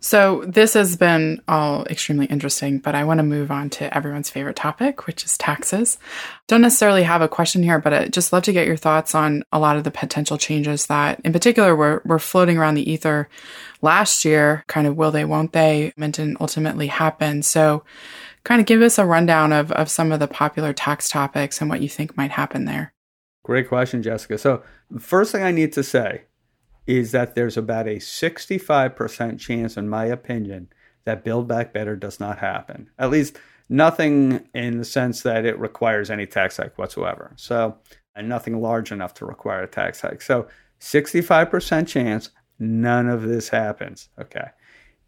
[0.00, 4.30] So, this has been all extremely interesting, but I want to move on to everyone's
[4.30, 5.98] favorite topic, which is taxes.
[6.46, 9.42] Don't necessarily have a question here, but I'd just love to get your thoughts on
[9.52, 13.28] a lot of the potential changes that, in particular, were, were floating around the ether
[13.82, 14.62] last year.
[14.68, 17.42] Kind of will they, won't they, and ultimately happen.
[17.42, 17.82] So,
[18.44, 21.68] kind of give us a rundown of, of some of the popular tax topics and
[21.68, 22.94] what you think might happen there.
[23.42, 24.38] Great question, Jessica.
[24.38, 24.62] So,
[25.00, 26.22] first thing I need to say
[26.88, 30.68] is that there's about a 65% chance, in my opinion,
[31.04, 32.88] that Build Back Better does not happen.
[32.98, 33.36] At least
[33.68, 37.34] nothing in the sense that it requires any tax hike whatsoever.
[37.36, 37.76] So,
[38.16, 40.22] and nothing large enough to require a tax hike.
[40.22, 40.48] So,
[40.80, 44.08] 65% chance none of this happens.
[44.18, 44.48] Okay.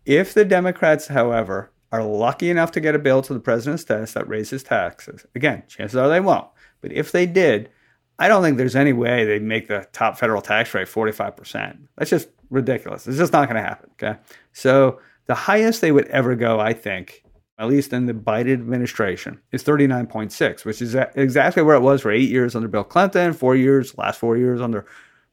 [0.04, 4.14] If the Democrats, however, are lucky enough to get a bill to the president's desk
[4.14, 6.48] that raises taxes, again, chances are they won't.
[6.82, 7.70] But if they did,
[8.20, 11.78] I don't think there's any way they make the top federal tax rate 45%.
[11.96, 13.06] That's just ridiculous.
[13.06, 13.90] It's just not going to happen.
[13.92, 14.18] Okay.
[14.52, 17.24] So the highest they would ever go, I think,
[17.58, 22.10] at least in the Biden administration, is 39.6, which is exactly where it was for
[22.10, 24.84] eight years under Bill Clinton, four years, last four years under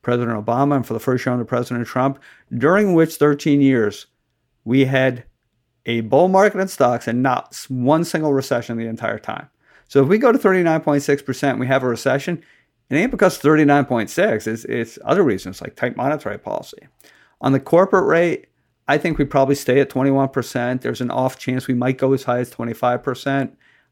[0.01, 2.19] President Obama, and for the first year under President Trump,
[2.57, 4.07] during which 13 years
[4.63, 5.25] we had
[5.85, 9.49] a bull market in stocks and not one single recession the entire time.
[9.89, 12.43] So if we go to 39.6%, we have a recession.
[12.89, 14.47] It ain't because 39.6.
[14.47, 16.87] It's, it's other reasons like tight monetary policy.
[17.41, 18.47] On the corporate rate,
[18.87, 20.81] I think we probably stay at 21%.
[20.81, 23.51] There's an off chance we might go as high as 25%.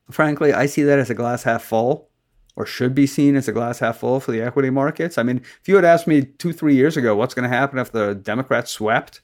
[0.10, 2.10] Frankly, I see that as a glass half full
[2.56, 5.18] or should be seen as a glass half full for the equity markets.
[5.18, 7.80] I mean, if you had asked me two, three years ago what's going to happen
[7.80, 9.22] if the Democrats swept,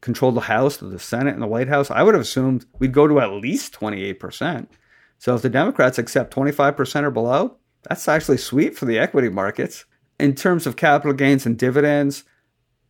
[0.00, 3.06] controlled the House, the Senate, and the White House, I would have assumed we'd go
[3.06, 4.66] to at least 28%.
[5.18, 7.56] So if the Democrats accept 25% or below,
[7.88, 9.84] that's actually sweet for the equity markets.
[10.20, 12.24] In terms of capital gains and dividends,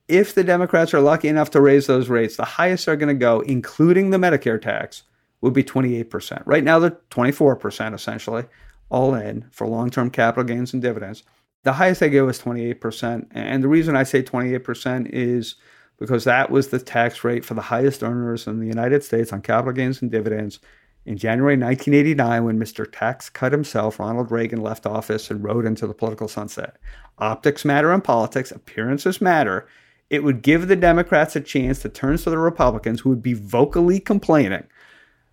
[0.08, 3.14] if the Democrats are lucky enough to raise those rates, the highest they're going to
[3.14, 5.02] go, including the Medicare tax,
[5.40, 6.42] would be 28%.
[6.46, 8.44] Right now, they're 24% essentially,
[8.88, 11.22] all in for long term capital gains and dividends.
[11.64, 13.28] The highest they go is 28%.
[13.32, 15.56] And the reason I say 28% is
[15.98, 19.42] because that was the tax rate for the highest earners in the United States on
[19.42, 20.60] capital gains and dividends
[21.08, 22.86] in January 1989, when Mr.
[22.86, 26.76] Tax Cut himself, Ronald Reagan, left office and rode into the political sunset.
[27.16, 29.66] Optics matter in politics, appearances matter.
[30.10, 33.32] It would give the Democrats a chance to turn to the Republicans, who would be
[33.32, 34.64] vocally complaining,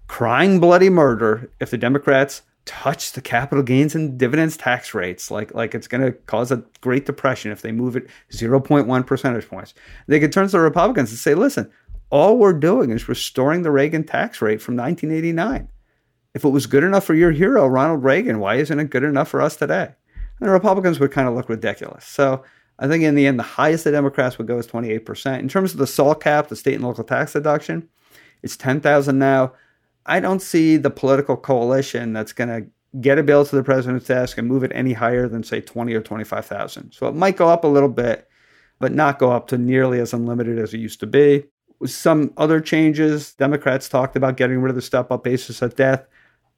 [0.08, 5.54] crying bloody murder if the Democrats touch the capital gains and dividends tax rates like
[5.54, 9.76] like it's going to cause a great depression if they move it 0.1 percentage points
[10.08, 11.72] they could turn to the republicans and say listen
[12.10, 15.70] all we're doing is restoring the reagan tax rate from 1989
[16.34, 19.30] if it was good enough for your hero ronald reagan why isn't it good enough
[19.30, 19.94] for us today?
[20.40, 22.06] And the republicans would kind of look ridiculous.
[22.06, 22.44] So
[22.78, 25.72] i think in the end the highest the democrats would go is 28% in terms
[25.72, 27.90] of the SALT cap the state and local tax deduction
[28.46, 29.54] it's 10000 now.
[30.06, 32.70] I don't see the political coalition that's going to
[33.02, 35.94] get a bill to the president's desk and move it any higher than say 20
[35.96, 36.92] or 25,000.
[36.92, 38.28] So it might go up a little bit,
[38.80, 41.46] but not go up to nearly as unlimited as it used to be.
[41.86, 46.06] Some other changes, Democrats talked about getting rid of the step up basis of death.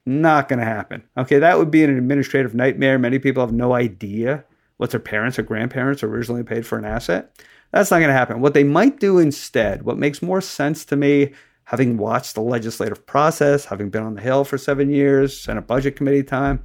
[0.05, 1.03] Not going to happen.
[1.17, 2.97] Okay, that would be an administrative nightmare.
[2.97, 4.45] Many people have no idea
[4.77, 7.33] what their parents or grandparents originally paid for an asset.
[7.71, 8.39] That's not going to happen.
[8.39, 11.33] What they might do instead, what makes more sense to me
[11.65, 15.97] having watched the legislative process, having been on the Hill for seven years, Senate Budget
[15.97, 16.63] Committee time,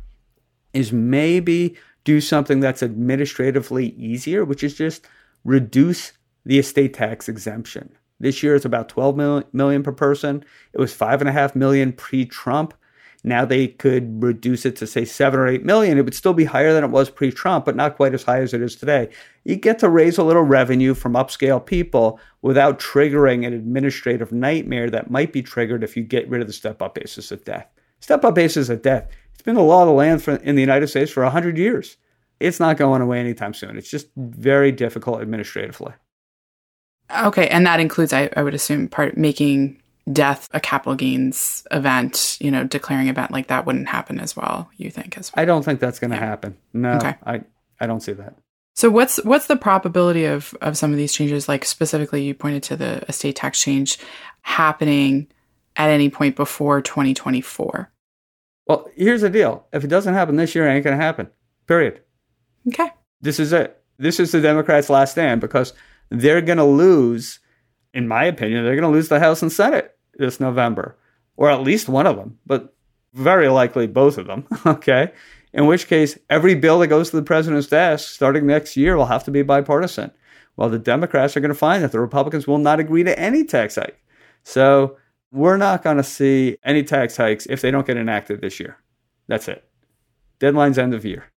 [0.73, 5.05] is maybe do something that's administratively easier, which is just
[5.45, 6.13] reduce
[6.45, 7.93] the estate tax exemption.
[8.23, 10.45] This year it's about 12 million per person.
[10.73, 12.73] It was five and a half million pre-Trump.
[13.25, 15.99] Now they could reduce it to say seven or eight million.
[15.99, 18.41] It would still be higher than it was pre Trump, but not quite as high
[18.41, 19.11] as it is today.
[19.45, 24.89] You get to raise a little revenue from upscale people without triggering an administrative nightmare
[24.91, 27.67] that might be triggered if you get rid of the step up basis of death.
[27.99, 29.09] Step up basis of death.
[29.35, 31.97] It's been the law of the land for, in the United States for 100 years.
[32.39, 33.77] It's not going away anytime soon.
[33.77, 35.93] It's just very difficult administratively.
[37.27, 42.37] Okay, and that includes, I, I would assume, part making death a capital gains event,
[42.41, 45.43] you know, declaring event like that wouldn't happen as well, you think as well?
[45.43, 46.27] I don't think that's going to yeah.
[46.27, 46.57] happen.
[46.73, 47.15] No, okay.
[47.25, 47.43] I,
[47.81, 48.35] I don't see that.
[48.75, 52.63] So what's what's the probability of of some of these changes like specifically you pointed
[52.65, 53.99] to the estate tax change
[54.41, 55.29] happening
[55.77, 57.91] at any point before 2024?
[58.67, 59.67] Well, here's the deal.
[59.73, 61.29] If it doesn't happen this year, it ain't going to happen.
[61.67, 62.01] Period.
[62.69, 62.91] Okay.
[63.21, 63.83] This is it.
[63.99, 65.75] This is the Democrats' last stand because
[66.21, 67.41] they're going to lose
[67.95, 70.97] in my opinion, they're going to lose the House and Senate this November,
[71.37, 72.75] or at least one of them, but
[73.13, 74.47] very likely both of them.
[74.67, 75.13] okay.
[75.53, 79.07] In which case, every bill that goes to the president's desk starting next year will
[79.07, 80.11] have to be bipartisan.
[80.57, 83.45] Well, the Democrats are going to find that the Republicans will not agree to any
[83.45, 84.03] tax hike.
[84.45, 84.97] So
[85.31, 88.79] we're not going to see any tax hikes if they don't get enacted this year.
[89.29, 89.65] That's it.
[90.39, 91.32] Deadline's end of year.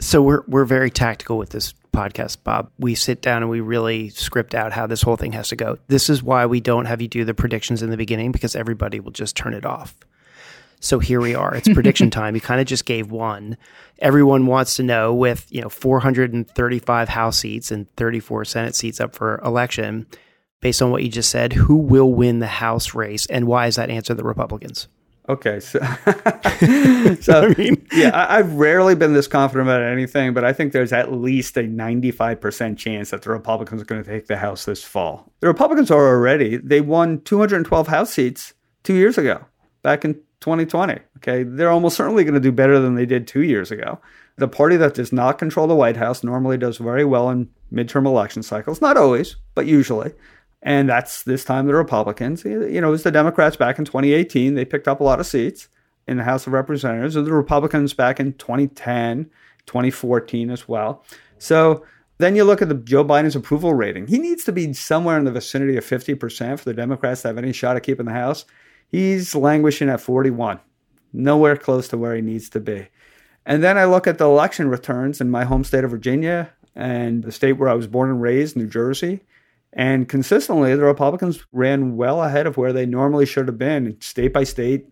[0.00, 2.70] So we're we're very tactical with this podcast, Bob.
[2.78, 5.78] We sit down and we really script out how this whole thing has to go.
[5.86, 9.00] This is why we don't have you do the predictions in the beginning because everybody
[9.00, 9.94] will just turn it off.
[10.80, 11.54] So here we are.
[11.54, 12.34] It's prediction time.
[12.34, 13.56] You kind of just gave one.
[14.00, 19.14] Everyone wants to know with, you know, 435 House seats and 34 Senate seats up
[19.14, 20.06] for election,
[20.60, 23.76] based on what you just said, who will win the House race and why is
[23.76, 24.88] that answer the Republicans?
[25.26, 25.78] Okay, so,
[27.20, 30.72] so I mean, yeah, I, have rarely been this confident about anything, but I think
[30.72, 34.66] there's at least a 95% chance that the Republicans are going to take the House
[34.66, 35.32] this fall.
[35.40, 39.42] The Republicans are already, they won 212 House seats two years ago,
[39.82, 40.98] back in 2020.
[41.16, 43.98] Okay, they're almost certainly going to do better than they did two years ago.
[44.36, 48.04] The party that does not control the White House normally does very well in midterm
[48.04, 50.12] election cycles, not always, but usually.
[50.64, 52.42] And that's this time the Republicans.
[52.42, 54.54] You know, it was the Democrats back in 2018.
[54.54, 55.68] They picked up a lot of seats
[56.08, 57.16] in the House of Representatives.
[57.16, 59.30] And the Republicans back in 2010,
[59.66, 61.04] 2014 as well.
[61.38, 61.84] So
[62.16, 64.06] then you look at the Joe Biden's approval rating.
[64.06, 67.36] He needs to be somewhere in the vicinity of 50% for the Democrats to have
[67.36, 68.46] any shot at keeping the House.
[68.88, 70.60] He's languishing at 41.
[71.14, 72.88] nowhere close to where he needs to be.
[73.46, 77.22] And then I look at the election returns in my home state of Virginia and
[77.22, 79.20] the state where I was born and raised, New Jersey.
[79.74, 84.32] And consistently, the Republicans ran well ahead of where they normally should have been, state
[84.32, 84.86] by state,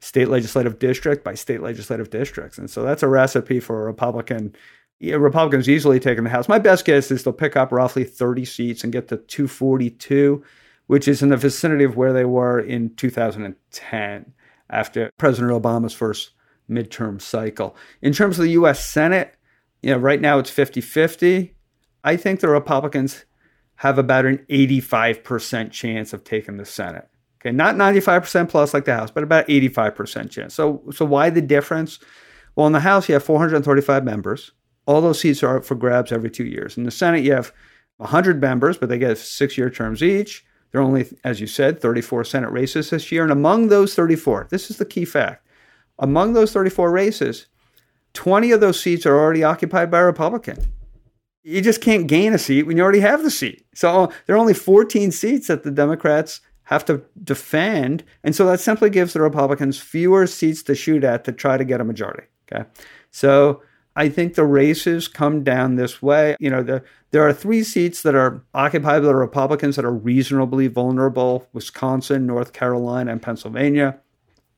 [0.00, 2.56] state legislative district by state legislative districts.
[2.56, 4.56] And so that's a recipe for a Republican.
[5.00, 6.48] Yeah, Republicans easily taking the House.
[6.48, 10.42] My best guess is they'll pick up roughly 30 seats and get to 242,
[10.86, 14.32] which is in the vicinity of where they were in 2010
[14.70, 16.30] after President Obama's first
[16.70, 17.76] midterm cycle.
[18.00, 18.82] In terms of the U.S.
[18.82, 19.34] Senate,
[19.82, 21.54] you know, right now it's 50 50.
[22.02, 23.26] I think the Republicans
[23.82, 27.08] have about an 85% chance of taking the Senate.
[27.40, 30.54] Okay, not 95% plus like the House, but about 85% chance.
[30.54, 31.98] So, so why the difference?
[32.54, 34.52] Well, in the House, you have 435 members.
[34.86, 36.76] All those seats are up for grabs every two years.
[36.76, 37.52] In the Senate, you have
[37.96, 40.44] 100 members, but they get six year terms each.
[40.70, 43.24] There are only, as you said, 34 Senate races this year.
[43.24, 45.44] And among those 34, this is the key fact
[45.98, 47.46] among those 34 races,
[48.14, 50.72] 20 of those seats are already occupied by a Republican.
[51.42, 53.66] You just can't gain a seat when you already have the seat.
[53.74, 58.04] So there are only 14 seats that the Democrats have to defend.
[58.22, 61.64] And so that simply gives the Republicans fewer seats to shoot at to try to
[61.64, 62.24] get a majority.
[62.50, 62.64] Okay.
[63.10, 63.62] So
[63.96, 66.36] I think the races come down this way.
[66.38, 69.92] You know, the, there are three seats that are occupied by the Republicans that are
[69.92, 73.98] reasonably vulnerable Wisconsin, North Carolina, and Pennsylvania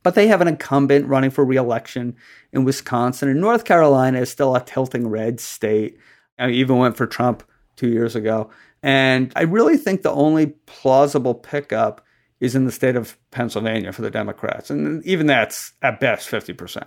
[0.05, 2.14] but they have an incumbent running for reelection
[2.53, 3.28] in Wisconsin.
[3.28, 5.99] And North Carolina is still a tilting red state.
[6.39, 7.43] I even went for Trump
[7.76, 8.51] two years ago.
[8.82, 12.05] And I really think the only plausible pickup
[12.41, 14.70] is in the state of Pennsylvania for the Democrats.
[14.70, 16.87] And even that's at best 50%.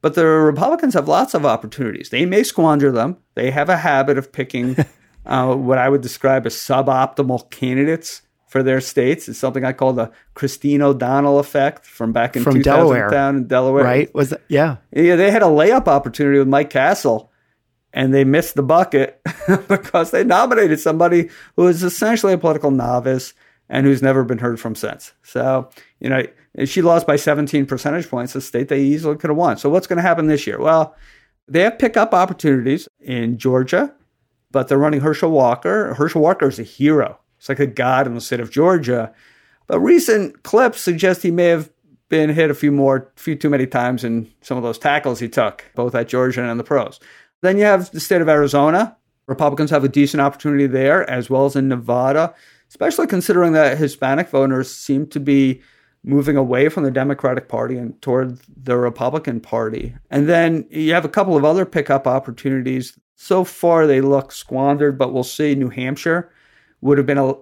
[0.00, 2.10] But the Republicans have lots of opportunities.
[2.10, 3.16] They may squander them.
[3.34, 4.76] They have a habit of picking
[5.26, 9.28] uh, what I would describe as suboptimal candidates for their states.
[9.28, 13.46] It's something I call the Christine O'Donnell effect from back in from Delaware, down in
[13.48, 13.82] Delaware.
[13.82, 14.14] Right?
[14.14, 15.16] Was that, yeah, yeah.
[15.16, 17.32] They had a layup opportunity with Mike Castle,
[17.94, 19.20] and they missed the bucket
[19.68, 23.32] because they nominated somebody who is essentially a political novice
[23.70, 25.14] and who's never been heard from since.
[25.22, 25.70] So
[26.00, 26.26] you know,
[26.66, 28.34] she lost by 17 percentage points.
[28.34, 29.56] A state they easily could have won.
[29.56, 30.60] So what's going to happen this year?
[30.60, 30.94] Well,
[31.48, 33.94] they have pickup opportunities in Georgia,
[34.50, 35.94] but they're running Herschel Walker.
[35.94, 39.12] Herschel Walker is a hero it's like a god in the state of Georgia.
[39.66, 41.70] But recent clips suggest he may have
[42.08, 45.28] been hit a few more, few too many times in some of those tackles he
[45.28, 47.00] took, both at Georgia and in the pros.
[47.44, 48.96] Then you have the state of Arizona.
[49.26, 52.34] Republicans have a decent opportunity there, as well as in Nevada,
[52.70, 55.60] especially considering that Hispanic voters seem to be
[56.02, 59.94] moving away from the Democratic Party and toward the Republican Party.
[60.10, 62.98] And then you have a couple of other pickup opportunities.
[63.14, 65.54] So far, they look squandered, but we'll see.
[65.54, 66.30] New Hampshire
[66.80, 67.34] would have been a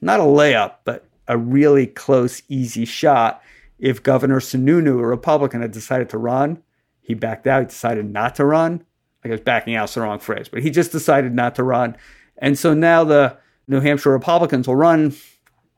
[0.00, 3.40] not a layup, but a really close, easy shot
[3.78, 6.60] if Governor Sununu, a Republican, had decided to run.
[7.00, 7.60] He backed out.
[7.62, 8.84] He decided not to run.
[9.24, 11.96] I guess backing out is the wrong phrase, but he just decided not to run.
[12.38, 15.14] And so now the New Hampshire Republicans will run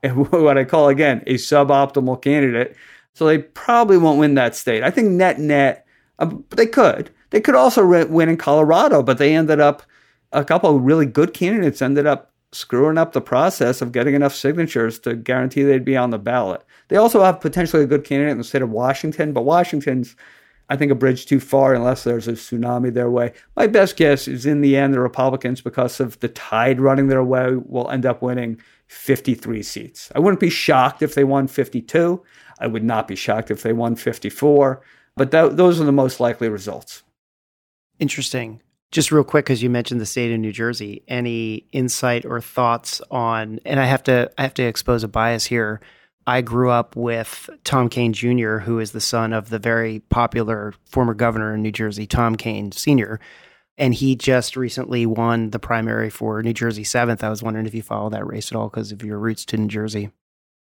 [0.14, 2.76] what I call again a suboptimal candidate.
[3.14, 4.82] So they probably won't win that state.
[4.82, 5.86] I think net net,
[6.18, 7.11] uh, they could.
[7.30, 9.82] They could also win in Colorado, but they ended up
[10.32, 14.34] a couple of really good candidates ended up screwing up the process of getting enough
[14.34, 16.62] signatures to guarantee they'd be on the ballot.
[16.88, 20.14] They also have potentially a good candidate in the state of Washington, but Washington's,
[20.69, 23.33] I think, a bridge too far unless there's a tsunami their way.
[23.57, 27.23] My best guess is in the end, the Republicans, because of the tide running their
[27.23, 30.11] way, will end up winning 53 seats.
[30.14, 32.23] I wouldn't be shocked if they won 52.
[32.59, 34.83] I would not be shocked if they won 54,
[35.17, 37.03] but those are the most likely results.
[37.99, 38.61] Interesting.
[38.93, 43.01] Just real quick, because you mentioned the state of New Jersey, any insight or thoughts
[43.11, 43.59] on?
[43.64, 45.81] And I have to, I have to expose a bias here.
[46.27, 50.74] I grew up with Tom Kean Jr., who is the son of the very popular
[50.85, 53.20] former governor in New Jersey, Tom Kean Sr.
[53.79, 57.22] And he just recently won the primary for New Jersey 7th.
[57.22, 59.57] I was wondering if you follow that race at all because of your roots to
[59.57, 60.11] New Jersey.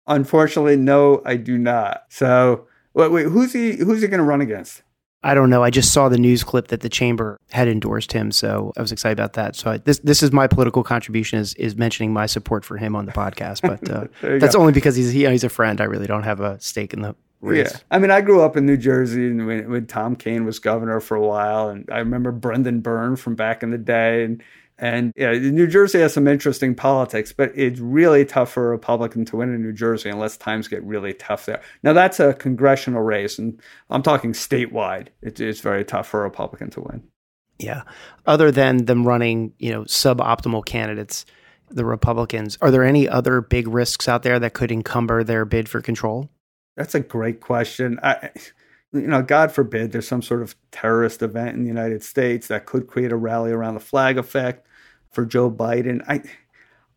[0.06, 2.04] Unfortunately, no, I do not.
[2.08, 3.76] So, wait, wait who's he?
[3.76, 4.82] Who's he going to run against?
[5.22, 5.62] I don't know.
[5.62, 8.90] I just saw the news clip that the chamber had endorsed him, so I was
[8.90, 9.54] excited about that.
[9.54, 12.96] So I, this this is my political contribution is is mentioning my support for him
[12.96, 14.06] on the podcast, but uh,
[14.38, 14.60] that's go.
[14.60, 15.80] only because he's he, he's a friend.
[15.80, 17.70] I really don't have a stake in the race.
[17.70, 20.58] Yeah, I mean, I grew up in New Jersey, and when, when Tom Kean was
[20.58, 24.42] governor for a while, and I remember Brendan Byrne from back in the day, and
[24.80, 29.26] and yeah, New Jersey has some interesting politics, but it's really tough for a Republican
[29.26, 31.60] to win in New Jersey unless times get really tough there.
[31.82, 33.60] Now, that's a congressional race, and
[33.90, 35.08] I'm talking statewide.
[35.20, 37.02] It, it's very tough for a Republican to win.
[37.58, 37.82] Yeah.
[38.26, 41.26] Other than them running, you know, suboptimal candidates,
[41.68, 45.68] the Republicans, are there any other big risks out there that could encumber their bid
[45.68, 46.30] for control?
[46.78, 48.00] That's a great question.
[48.02, 48.30] I,
[48.94, 52.64] you know, God forbid there's some sort of terrorist event in the United States that
[52.64, 54.66] could create a rally around the flag effect
[55.11, 56.02] for Joe Biden.
[56.08, 56.22] I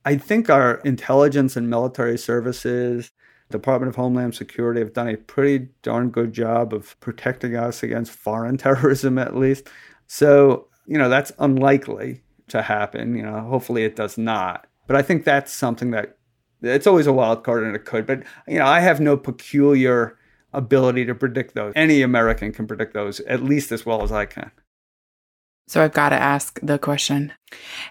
[0.05, 3.11] I think our intelligence and military services,
[3.49, 8.11] Department of Homeland Security have done a pretty darn good job of protecting us against
[8.11, 9.69] foreign terrorism at least.
[10.07, 13.15] So, you know, that's unlikely to happen.
[13.15, 14.67] You know, hopefully it does not.
[14.87, 16.17] But I think that's something that
[16.61, 18.05] it's always a wild card and it could.
[18.05, 20.17] But, you know, I have no peculiar
[20.51, 21.73] ability to predict those.
[21.75, 24.51] Any American can predict those at least as well as I can.
[25.67, 27.33] So I've got to ask the question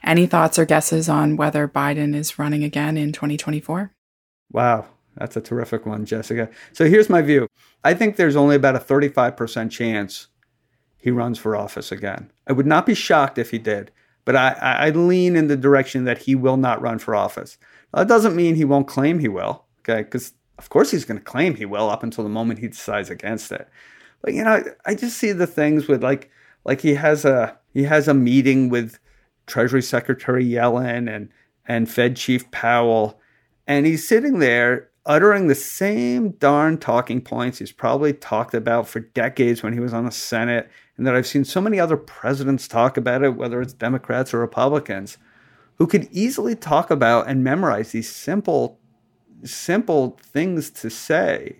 [0.02, 3.92] any thoughts or guesses on whether Biden is running again in 2024?
[4.52, 6.50] Wow, that's a terrific one, Jessica.
[6.72, 7.48] So here's my view
[7.84, 10.28] I think there's only about a 35% chance
[10.98, 12.30] he runs for office again.
[12.46, 13.90] I would not be shocked if he did,
[14.24, 17.58] but I, I lean in the direction that he will not run for office.
[17.92, 20.02] That doesn't mean he won't claim he will, okay?
[20.02, 23.10] Because of course he's going to claim he will up until the moment he decides
[23.10, 23.68] against it.
[24.22, 26.30] But you know, I just see the things with like
[26.64, 28.98] like he has a he has a meeting with
[29.46, 31.28] Treasury Secretary Yellen and
[31.66, 33.20] and Fed Chief Powell,
[33.66, 39.00] and he's sitting there uttering the same darn talking points he's probably talked about for
[39.00, 42.68] decades when he was on the Senate, and that I've seen so many other presidents
[42.68, 45.18] talk about it, whether it's Democrats or Republicans,
[45.76, 48.78] who could easily talk about and memorize these simple,
[49.42, 51.56] simple things to say.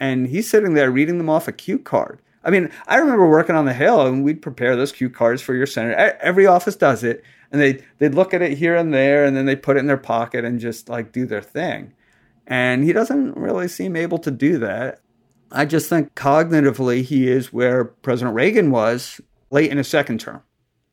[0.00, 2.20] And he's sitting there reading them off a cue card.
[2.46, 5.52] I mean, I remember working on the Hill and we'd prepare those cue cards for
[5.52, 6.16] your senator.
[6.20, 7.24] Every office does it.
[7.50, 9.88] And they, they'd look at it here and there and then they put it in
[9.88, 11.92] their pocket and just like do their thing.
[12.46, 15.00] And he doesn't really seem able to do that.
[15.50, 19.20] I just think cognitively he is where President Reagan was
[19.50, 20.42] late in his second term,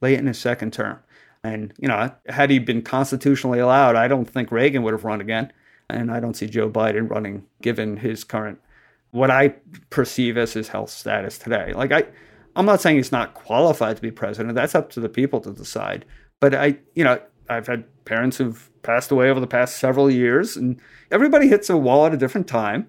[0.01, 0.99] late in his second term.
[1.43, 5.22] And, you know, had he been constitutionally allowed, I don't think Reagan would have run
[5.22, 5.54] again.
[5.89, 8.60] And I don't see Joe Biden running given his current
[9.14, 9.49] what I
[9.91, 11.72] perceive as his health status today.
[11.74, 12.03] Like I,
[12.55, 14.55] I'm not saying he's not qualified to be president.
[14.55, 16.03] That's up to the people to decide.
[16.39, 20.57] But I, you know, I've had parents who've passed away over the past several years,
[20.57, 22.88] and everybody hits a wall at a different time.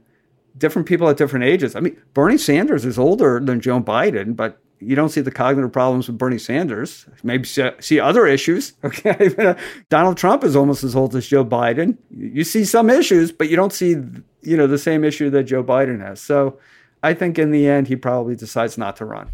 [0.56, 1.76] Different people at different ages.
[1.76, 5.72] I mean, Bernie Sanders is older than Joe Biden, but you don't see the cognitive
[5.72, 7.06] problems with Bernie Sanders.
[7.22, 8.72] Maybe see other issues.
[8.84, 9.56] Okay,
[9.88, 11.96] Donald Trump is almost as old as Joe Biden.
[12.10, 13.96] You see some issues, but you don't see
[14.42, 16.20] you know the same issue that Joe Biden has.
[16.20, 16.58] So
[17.02, 19.30] I think in the end he probably decides not to run.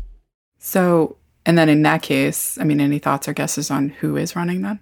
[0.59, 1.17] So
[1.47, 4.63] and then in that case, I mean, any thoughts or guesses on who is running
[4.63, 4.81] then?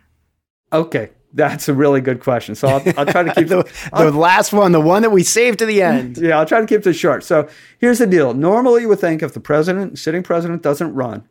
[0.73, 2.55] Okay, that's a really good question.
[2.55, 5.59] So I'll, I'll try to keep the, the last one, the one that we saved
[5.61, 6.19] to the end.
[6.29, 7.23] Yeah, I'll try to keep this short.
[7.25, 7.49] So
[7.79, 8.35] here's the deal.
[8.35, 11.29] Normally, you would think if the president, sitting president, doesn't run,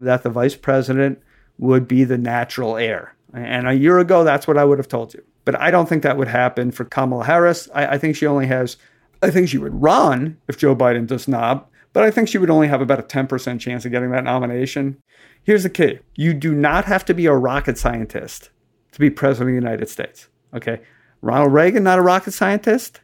[0.00, 1.22] that the vice president
[1.58, 3.14] would be the natural heir.
[3.32, 5.22] And a year ago, that's what I would have told you.
[5.44, 7.68] But I don't think that would happen for Kamala Harris.
[7.74, 8.76] I, I think she only has,
[9.22, 12.50] I think she would run if Joe Biden does not, but I think she would
[12.50, 14.98] only have about a 10% chance of getting that nomination.
[15.42, 18.50] Here's the key you do not have to be a rocket scientist
[18.94, 20.28] to be president of the United States.
[20.54, 20.80] Okay.
[21.20, 23.00] Ronald Reagan, not a rocket scientist.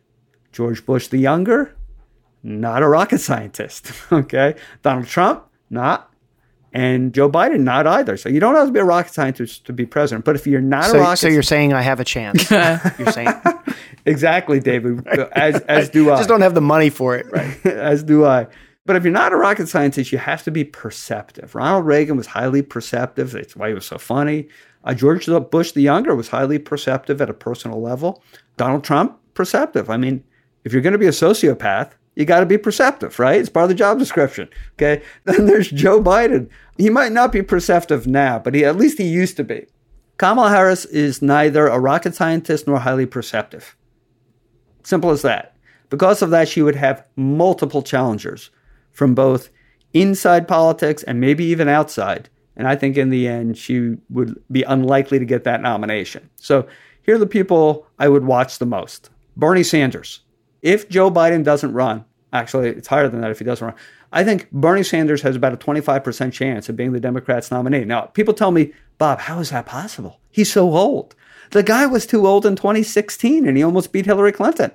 [0.52, 1.76] George Bush the Younger,
[2.42, 3.92] not a rocket scientist.
[4.12, 4.56] Okay.
[4.82, 6.10] Donald Trump, not.
[6.72, 8.16] And Joe Biden, not either.
[8.16, 10.24] So you don't have to be a rocket scientist to be president.
[10.24, 12.48] But if you're not so, a rocket So you're saying I have a chance.
[12.50, 13.28] you're saying
[14.06, 15.06] Exactly, David.
[15.32, 16.16] As as do I.
[16.16, 17.66] Just don't have the money for it, right?
[17.66, 18.46] as do I.
[18.90, 21.54] But if you're not a rocket scientist, you have to be perceptive.
[21.54, 23.30] Ronald Reagan was highly perceptive.
[23.30, 24.48] That's why he was so funny.
[24.82, 28.20] Uh, George Bush the younger was highly perceptive at a personal level.
[28.56, 29.90] Donald Trump, perceptive.
[29.90, 30.24] I mean,
[30.64, 33.38] if you're going to be a sociopath, you got to be perceptive, right?
[33.38, 34.48] It's part of the job description.
[34.72, 35.04] Okay.
[35.24, 36.48] Then there's Joe Biden.
[36.76, 39.68] He might not be perceptive now, but he at least he used to be.
[40.16, 43.76] Kamala Harris is neither a rocket scientist nor highly perceptive.
[44.82, 45.56] Simple as that.
[45.90, 48.50] Because of that, she would have multiple challengers
[48.92, 49.50] from both
[49.92, 52.28] inside politics and maybe even outside.
[52.56, 56.28] And I think in the end, she would be unlikely to get that nomination.
[56.36, 56.66] So
[57.02, 60.20] here are the people I would watch the most Bernie Sanders.
[60.62, 63.76] If Joe Biden doesn't run, actually, it's higher than that if he doesn't run.
[64.12, 67.84] I think Bernie Sanders has about a 25% chance of being the Democrats' nominee.
[67.84, 70.20] Now, people tell me, Bob, how is that possible?
[70.30, 71.14] He's so old.
[71.52, 74.72] The guy was too old in 2016 and he almost beat Hillary Clinton.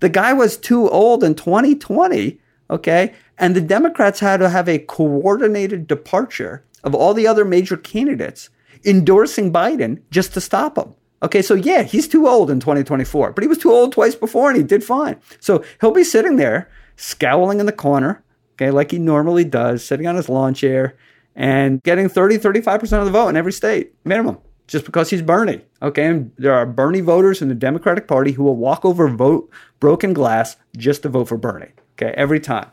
[0.00, 2.40] The guy was too old in 2020,
[2.72, 3.14] okay?
[3.38, 8.50] And the Democrats had to have a coordinated departure of all the other major candidates
[8.84, 10.94] endorsing Biden just to stop him.
[11.22, 14.48] Okay, so yeah, he's too old in 2024, but he was too old twice before
[14.48, 15.16] and he did fine.
[15.38, 20.08] So he'll be sitting there scowling in the corner, okay, like he normally does, sitting
[20.08, 20.96] on his lawn chair
[21.36, 25.62] and getting 30, 35% of the vote in every state, minimum, just because he's Bernie.
[25.80, 29.48] Okay, and there are Bernie voters in the Democratic Party who will walk over vote
[29.78, 31.70] broken glass just to vote for Bernie.
[31.94, 32.70] Okay, every time.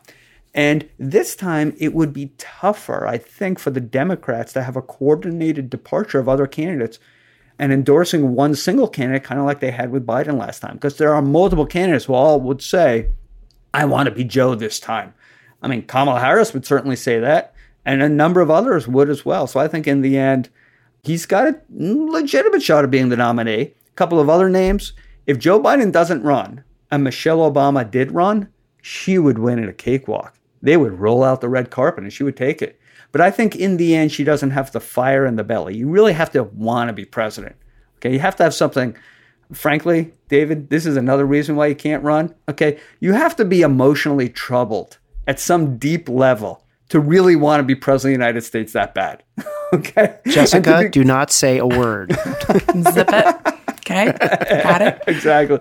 [0.52, 4.82] And this time it would be tougher, I think, for the Democrats to have a
[4.82, 6.98] coordinated departure of other candidates
[7.58, 10.96] and endorsing one single candidate, kind of like they had with Biden last time, because
[10.96, 13.10] there are multiple candidates who all would say,
[13.74, 15.14] I want to be Joe this time.
[15.62, 17.54] I mean, Kamala Harris would certainly say that,
[17.84, 19.46] and a number of others would as well.
[19.46, 20.48] So I think in the end,
[21.04, 23.60] he's got a legitimate shot of being the nominee.
[23.60, 24.94] A couple of other names.
[25.26, 28.48] If Joe Biden doesn't run and Michelle Obama did run,
[28.82, 30.34] she would win in a cakewalk.
[30.62, 32.78] They would roll out the red carpet and she would take it.
[33.12, 35.76] But I think in the end, she doesn't have the fire in the belly.
[35.76, 37.56] You really have to want to be president.
[37.96, 38.12] Okay.
[38.12, 38.96] You have to have something.
[39.52, 42.34] Frankly, David, this is another reason why you can't run.
[42.48, 42.78] Okay.
[43.00, 47.74] You have to be emotionally troubled at some deep level to really want to be
[47.74, 49.24] president of the United States that bad.
[49.72, 50.18] okay.
[50.26, 52.12] Jessica, be- do not say a word.
[52.92, 53.59] Zip it.
[53.90, 54.62] Okay.
[54.62, 55.02] Got it.
[55.06, 55.58] exactly.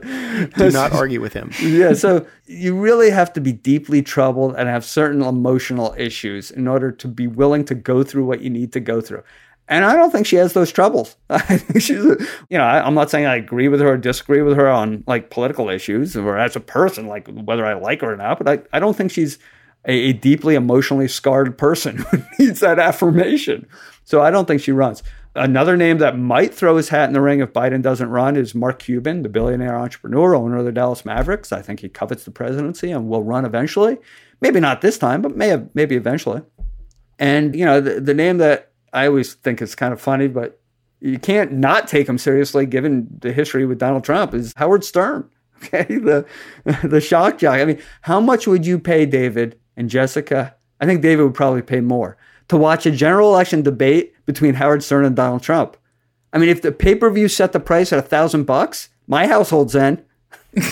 [0.56, 1.52] Do not argue with him.
[1.62, 1.94] yeah.
[1.94, 6.92] So you really have to be deeply troubled and have certain emotional issues in order
[6.92, 9.24] to be willing to go through what you need to go through.
[9.68, 11.16] And I don't think she has those troubles.
[11.30, 12.18] I think she's, a,
[12.50, 15.04] you know, I, am not saying I agree with her or disagree with her on
[15.08, 18.48] like political issues or as a person, like whether I like her or not, but
[18.48, 19.38] I, I don't think she's
[19.86, 23.68] a, a deeply emotionally scarred person who needs that affirmation.
[24.04, 25.04] So I don't think she runs.
[25.36, 28.56] Another name that might throw his hat in the ring if Biden doesn't run is
[28.56, 31.52] Mark Cuban, the billionaire entrepreneur, owner of the Dallas Mavericks.
[31.52, 34.00] I think he covets the presidency and will run eventually.
[34.42, 36.42] Maybe not this time, but may have, maybe eventually.
[37.20, 40.60] And, you know, the, the name that I always think is kind of funny, but
[41.00, 45.30] you can't not take him seriously given the history with Donald Trump is Howard Stern.
[45.62, 46.26] Okay, the
[46.88, 47.60] the shock jock.
[47.60, 50.56] I mean, how much would you pay David and Jessica?
[50.80, 52.16] I think David would probably pay more
[52.48, 55.76] to watch a general election debate between Howard Stern and Donald Trump.
[56.32, 59.26] I mean, if the pay per view set the price at a thousand bucks, my
[59.26, 60.06] household's in.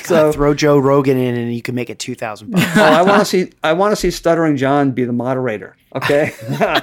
[0.04, 2.66] So throw Joe Rogan in, and you can make it two thousand bucks.
[2.78, 3.52] oh, I want to see.
[3.64, 5.76] I want to see Stuttering John be the moderator.
[5.96, 6.34] Okay.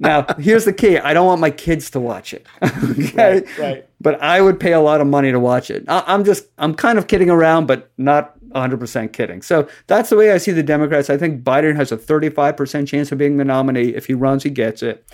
[0.00, 0.98] now, here's the key.
[0.98, 2.44] I don't want my kids to watch it.
[2.62, 3.12] okay.
[3.14, 3.88] Right, right.
[4.00, 5.84] But I would pay a lot of money to watch it.
[5.86, 6.46] I, I'm just.
[6.58, 9.40] I'm kind of kidding around, but not 100% kidding.
[9.40, 11.10] So that's the way I see the Democrats.
[11.10, 13.94] I think Biden has a 35% chance of being the nominee.
[13.94, 15.08] If he runs, he gets it.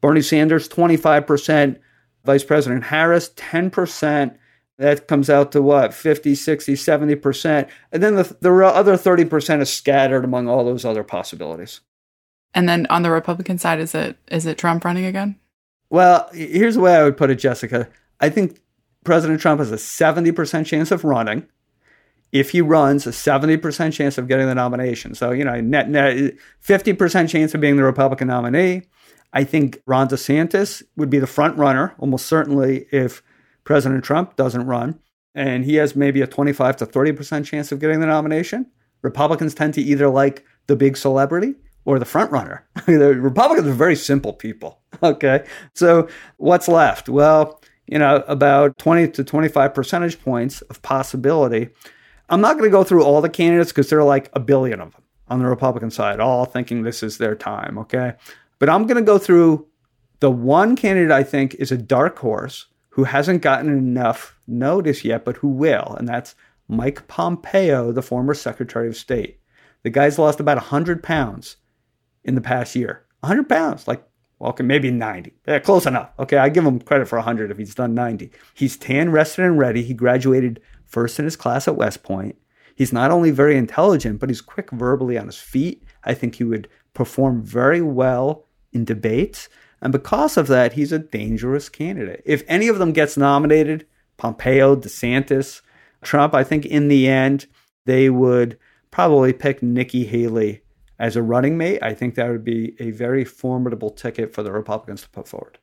[0.00, 1.78] Bernie Sanders, 25%.
[2.24, 4.36] Vice President Harris, 10%.
[4.78, 7.68] That comes out to what, 50, 60, 70%.
[7.92, 11.80] And then the, the other 30% is scattered among all those other possibilities.
[12.54, 15.38] And then on the Republican side, is it is it Trump running again?
[15.88, 17.88] Well, here's the way I would put it, Jessica.
[18.20, 18.60] I think
[19.04, 21.46] President Trump has a 70% chance of running
[22.32, 25.14] if he runs, a 70% chance of getting the nomination.
[25.14, 26.34] So, you know, net, net
[26.64, 28.82] 50% chance of being the Republican nominee.
[29.32, 33.22] I think Ron DeSantis would be the front runner, almost certainly, if
[33.64, 34.98] President Trump doesn't run.
[35.34, 38.66] And he has maybe a 25 to 30% chance of getting the nomination.
[39.02, 41.54] Republicans tend to either like the big celebrity
[41.84, 42.66] or the front runner.
[42.86, 44.78] the Republicans are very simple people.
[45.02, 45.46] Okay.
[45.72, 47.08] So what's left?
[47.08, 51.70] Well, you know, about 20 to 25 percentage points of possibility
[52.30, 54.80] I'm not going to go through all the candidates because there are like a billion
[54.80, 57.76] of them on the Republican side, all thinking this is their time.
[57.78, 58.14] Okay.
[58.60, 59.66] But I'm going to go through
[60.20, 65.24] the one candidate I think is a dark horse who hasn't gotten enough notice yet,
[65.24, 65.96] but who will.
[65.98, 66.34] And that's
[66.68, 69.40] Mike Pompeo, the former Secretary of State.
[69.82, 71.56] The guy's lost about 100 pounds
[72.22, 73.06] in the past year.
[73.20, 74.04] 100 pounds, like,
[74.38, 75.32] well, okay, maybe 90.
[75.48, 76.10] Yeah, close enough.
[76.18, 78.30] Okay, I give him credit for 100 if he's done 90.
[78.54, 79.82] He's tan, rested, and ready.
[79.82, 82.36] He graduated first in his class at West Point.
[82.74, 85.82] He's not only very intelligent, but he's quick verbally on his feet.
[86.04, 89.48] I think he would perform very well in debates.
[89.82, 92.22] And because of that, he's a dangerous candidate.
[92.24, 95.62] If any of them gets nominated, Pompeo, DeSantis,
[96.02, 97.46] Trump, I think in the end,
[97.86, 98.58] they would
[98.90, 100.62] probably pick Nikki Haley
[100.98, 101.82] as a running mate.
[101.82, 105.58] I think that would be a very formidable ticket for the Republicans to put forward.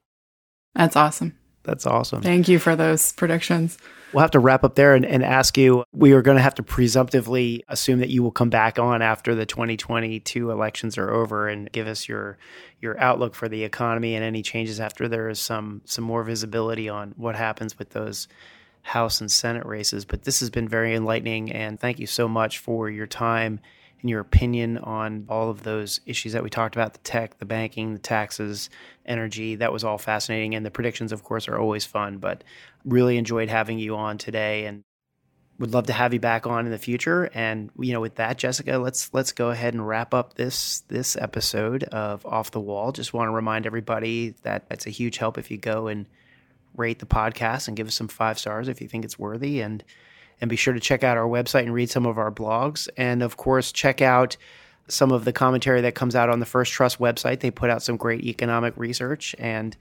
[0.73, 1.37] That's awesome.
[1.67, 2.21] That's awesome.
[2.21, 3.77] Thank you for those predictions.
[4.13, 5.83] We'll have to wrap up there and, and ask you.
[5.91, 9.35] We are going to have to presumptively assume that you will come back on after
[9.35, 12.37] the 2022 elections are over and give us your
[12.79, 16.87] your outlook for the economy and any changes after there is some some more visibility
[16.87, 18.29] on what happens with those
[18.81, 20.05] House and Senate races.
[20.05, 23.59] But this has been very enlightening, and thank you so much for your time
[24.01, 27.45] and your opinion on all of those issues that we talked about the tech, the
[27.45, 28.69] banking, the taxes,
[29.05, 29.55] energy.
[29.55, 30.55] That was all fascinating.
[30.55, 32.43] And the predictions, of course, are always fun, but
[32.85, 34.83] really enjoyed having you on today and
[35.59, 37.29] would love to have you back on in the future.
[37.33, 41.15] And you know, with that, Jessica, let's let's go ahead and wrap up this this
[41.15, 42.91] episode of Off the Wall.
[42.91, 46.05] Just want to remind everybody that it's a huge help if you go and
[46.75, 49.61] rate the podcast and give us some five stars if you think it's worthy.
[49.61, 49.83] And
[50.41, 52.87] and be sure to check out our website and read some of our blogs.
[52.97, 54.37] And of course, check out
[54.87, 57.39] some of the commentary that comes out on the First Trust website.
[57.39, 59.75] They put out some great economic research, and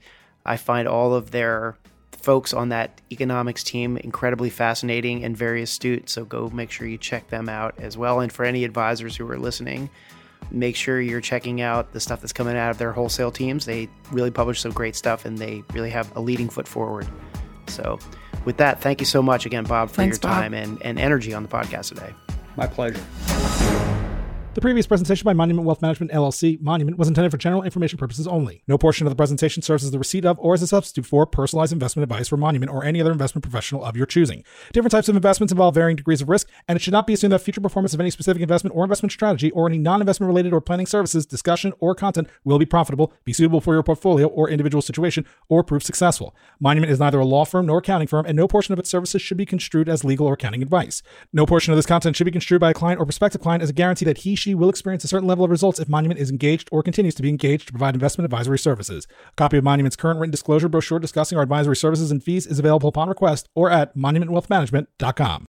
[0.45, 1.77] I find all of their
[2.11, 6.09] folks on that economics team incredibly fascinating and very astute.
[6.09, 8.19] So go make sure you check them out as well.
[8.19, 9.89] And for any advisors who are listening,
[10.51, 13.65] make sure you're checking out the stuff that's coming out of their wholesale teams.
[13.65, 17.07] They really publish some great stuff and they really have a leading foot forward.
[17.69, 17.99] So,
[18.45, 21.33] with that, thank you so much again, Bob, for Thanks, your time and, and energy
[21.33, 22.13] on the podcast today.
[22.55, 23.03] My pleasure.
[24.57, 28.25] The previous presentation by Monument Wealth Management LLC, Monument, was intended for general information purposes
[28.25, 28.63] only.
[28.67, 31.27] No portion of the presentation serves as the receipt of or as a substitute for
[31.27, 34.43] personalized investment advice for Monument or any other investment professional of your choosing.
[34.73, 37.33] Different types of investments involve varying degrees of risk, and it should not be assumed
[37.33, 40.59] that future performance of any specific investment or investment strategy or any non-investment related or
[40.59, 44.81] planning services, discussion, or content will be profitable, be suitable for your portfolio or individual
[44.81, 46.35] situation, or prove successful.
[46.59, 49.21] Monument is neither a law firm nor accounting firm, and no portion of its services
[49.21, 51.03] should be construed as legal or accounting advice.
[51.31, 53.69] No portion of this content should be construed by a client or prospective client as
[53.69, 56.31] a guarantee that he, she will experience a certain level of results if Monument is
[56.31, 59.05] engaged or continues to be engaged to provide investment advisory services.
[59.27, 62.57] A copy of Monument's current written disclosure brochure discussing our advisory services and fees is
[62.57, 65.47] available upon request or at monumentwealthmanagement.com.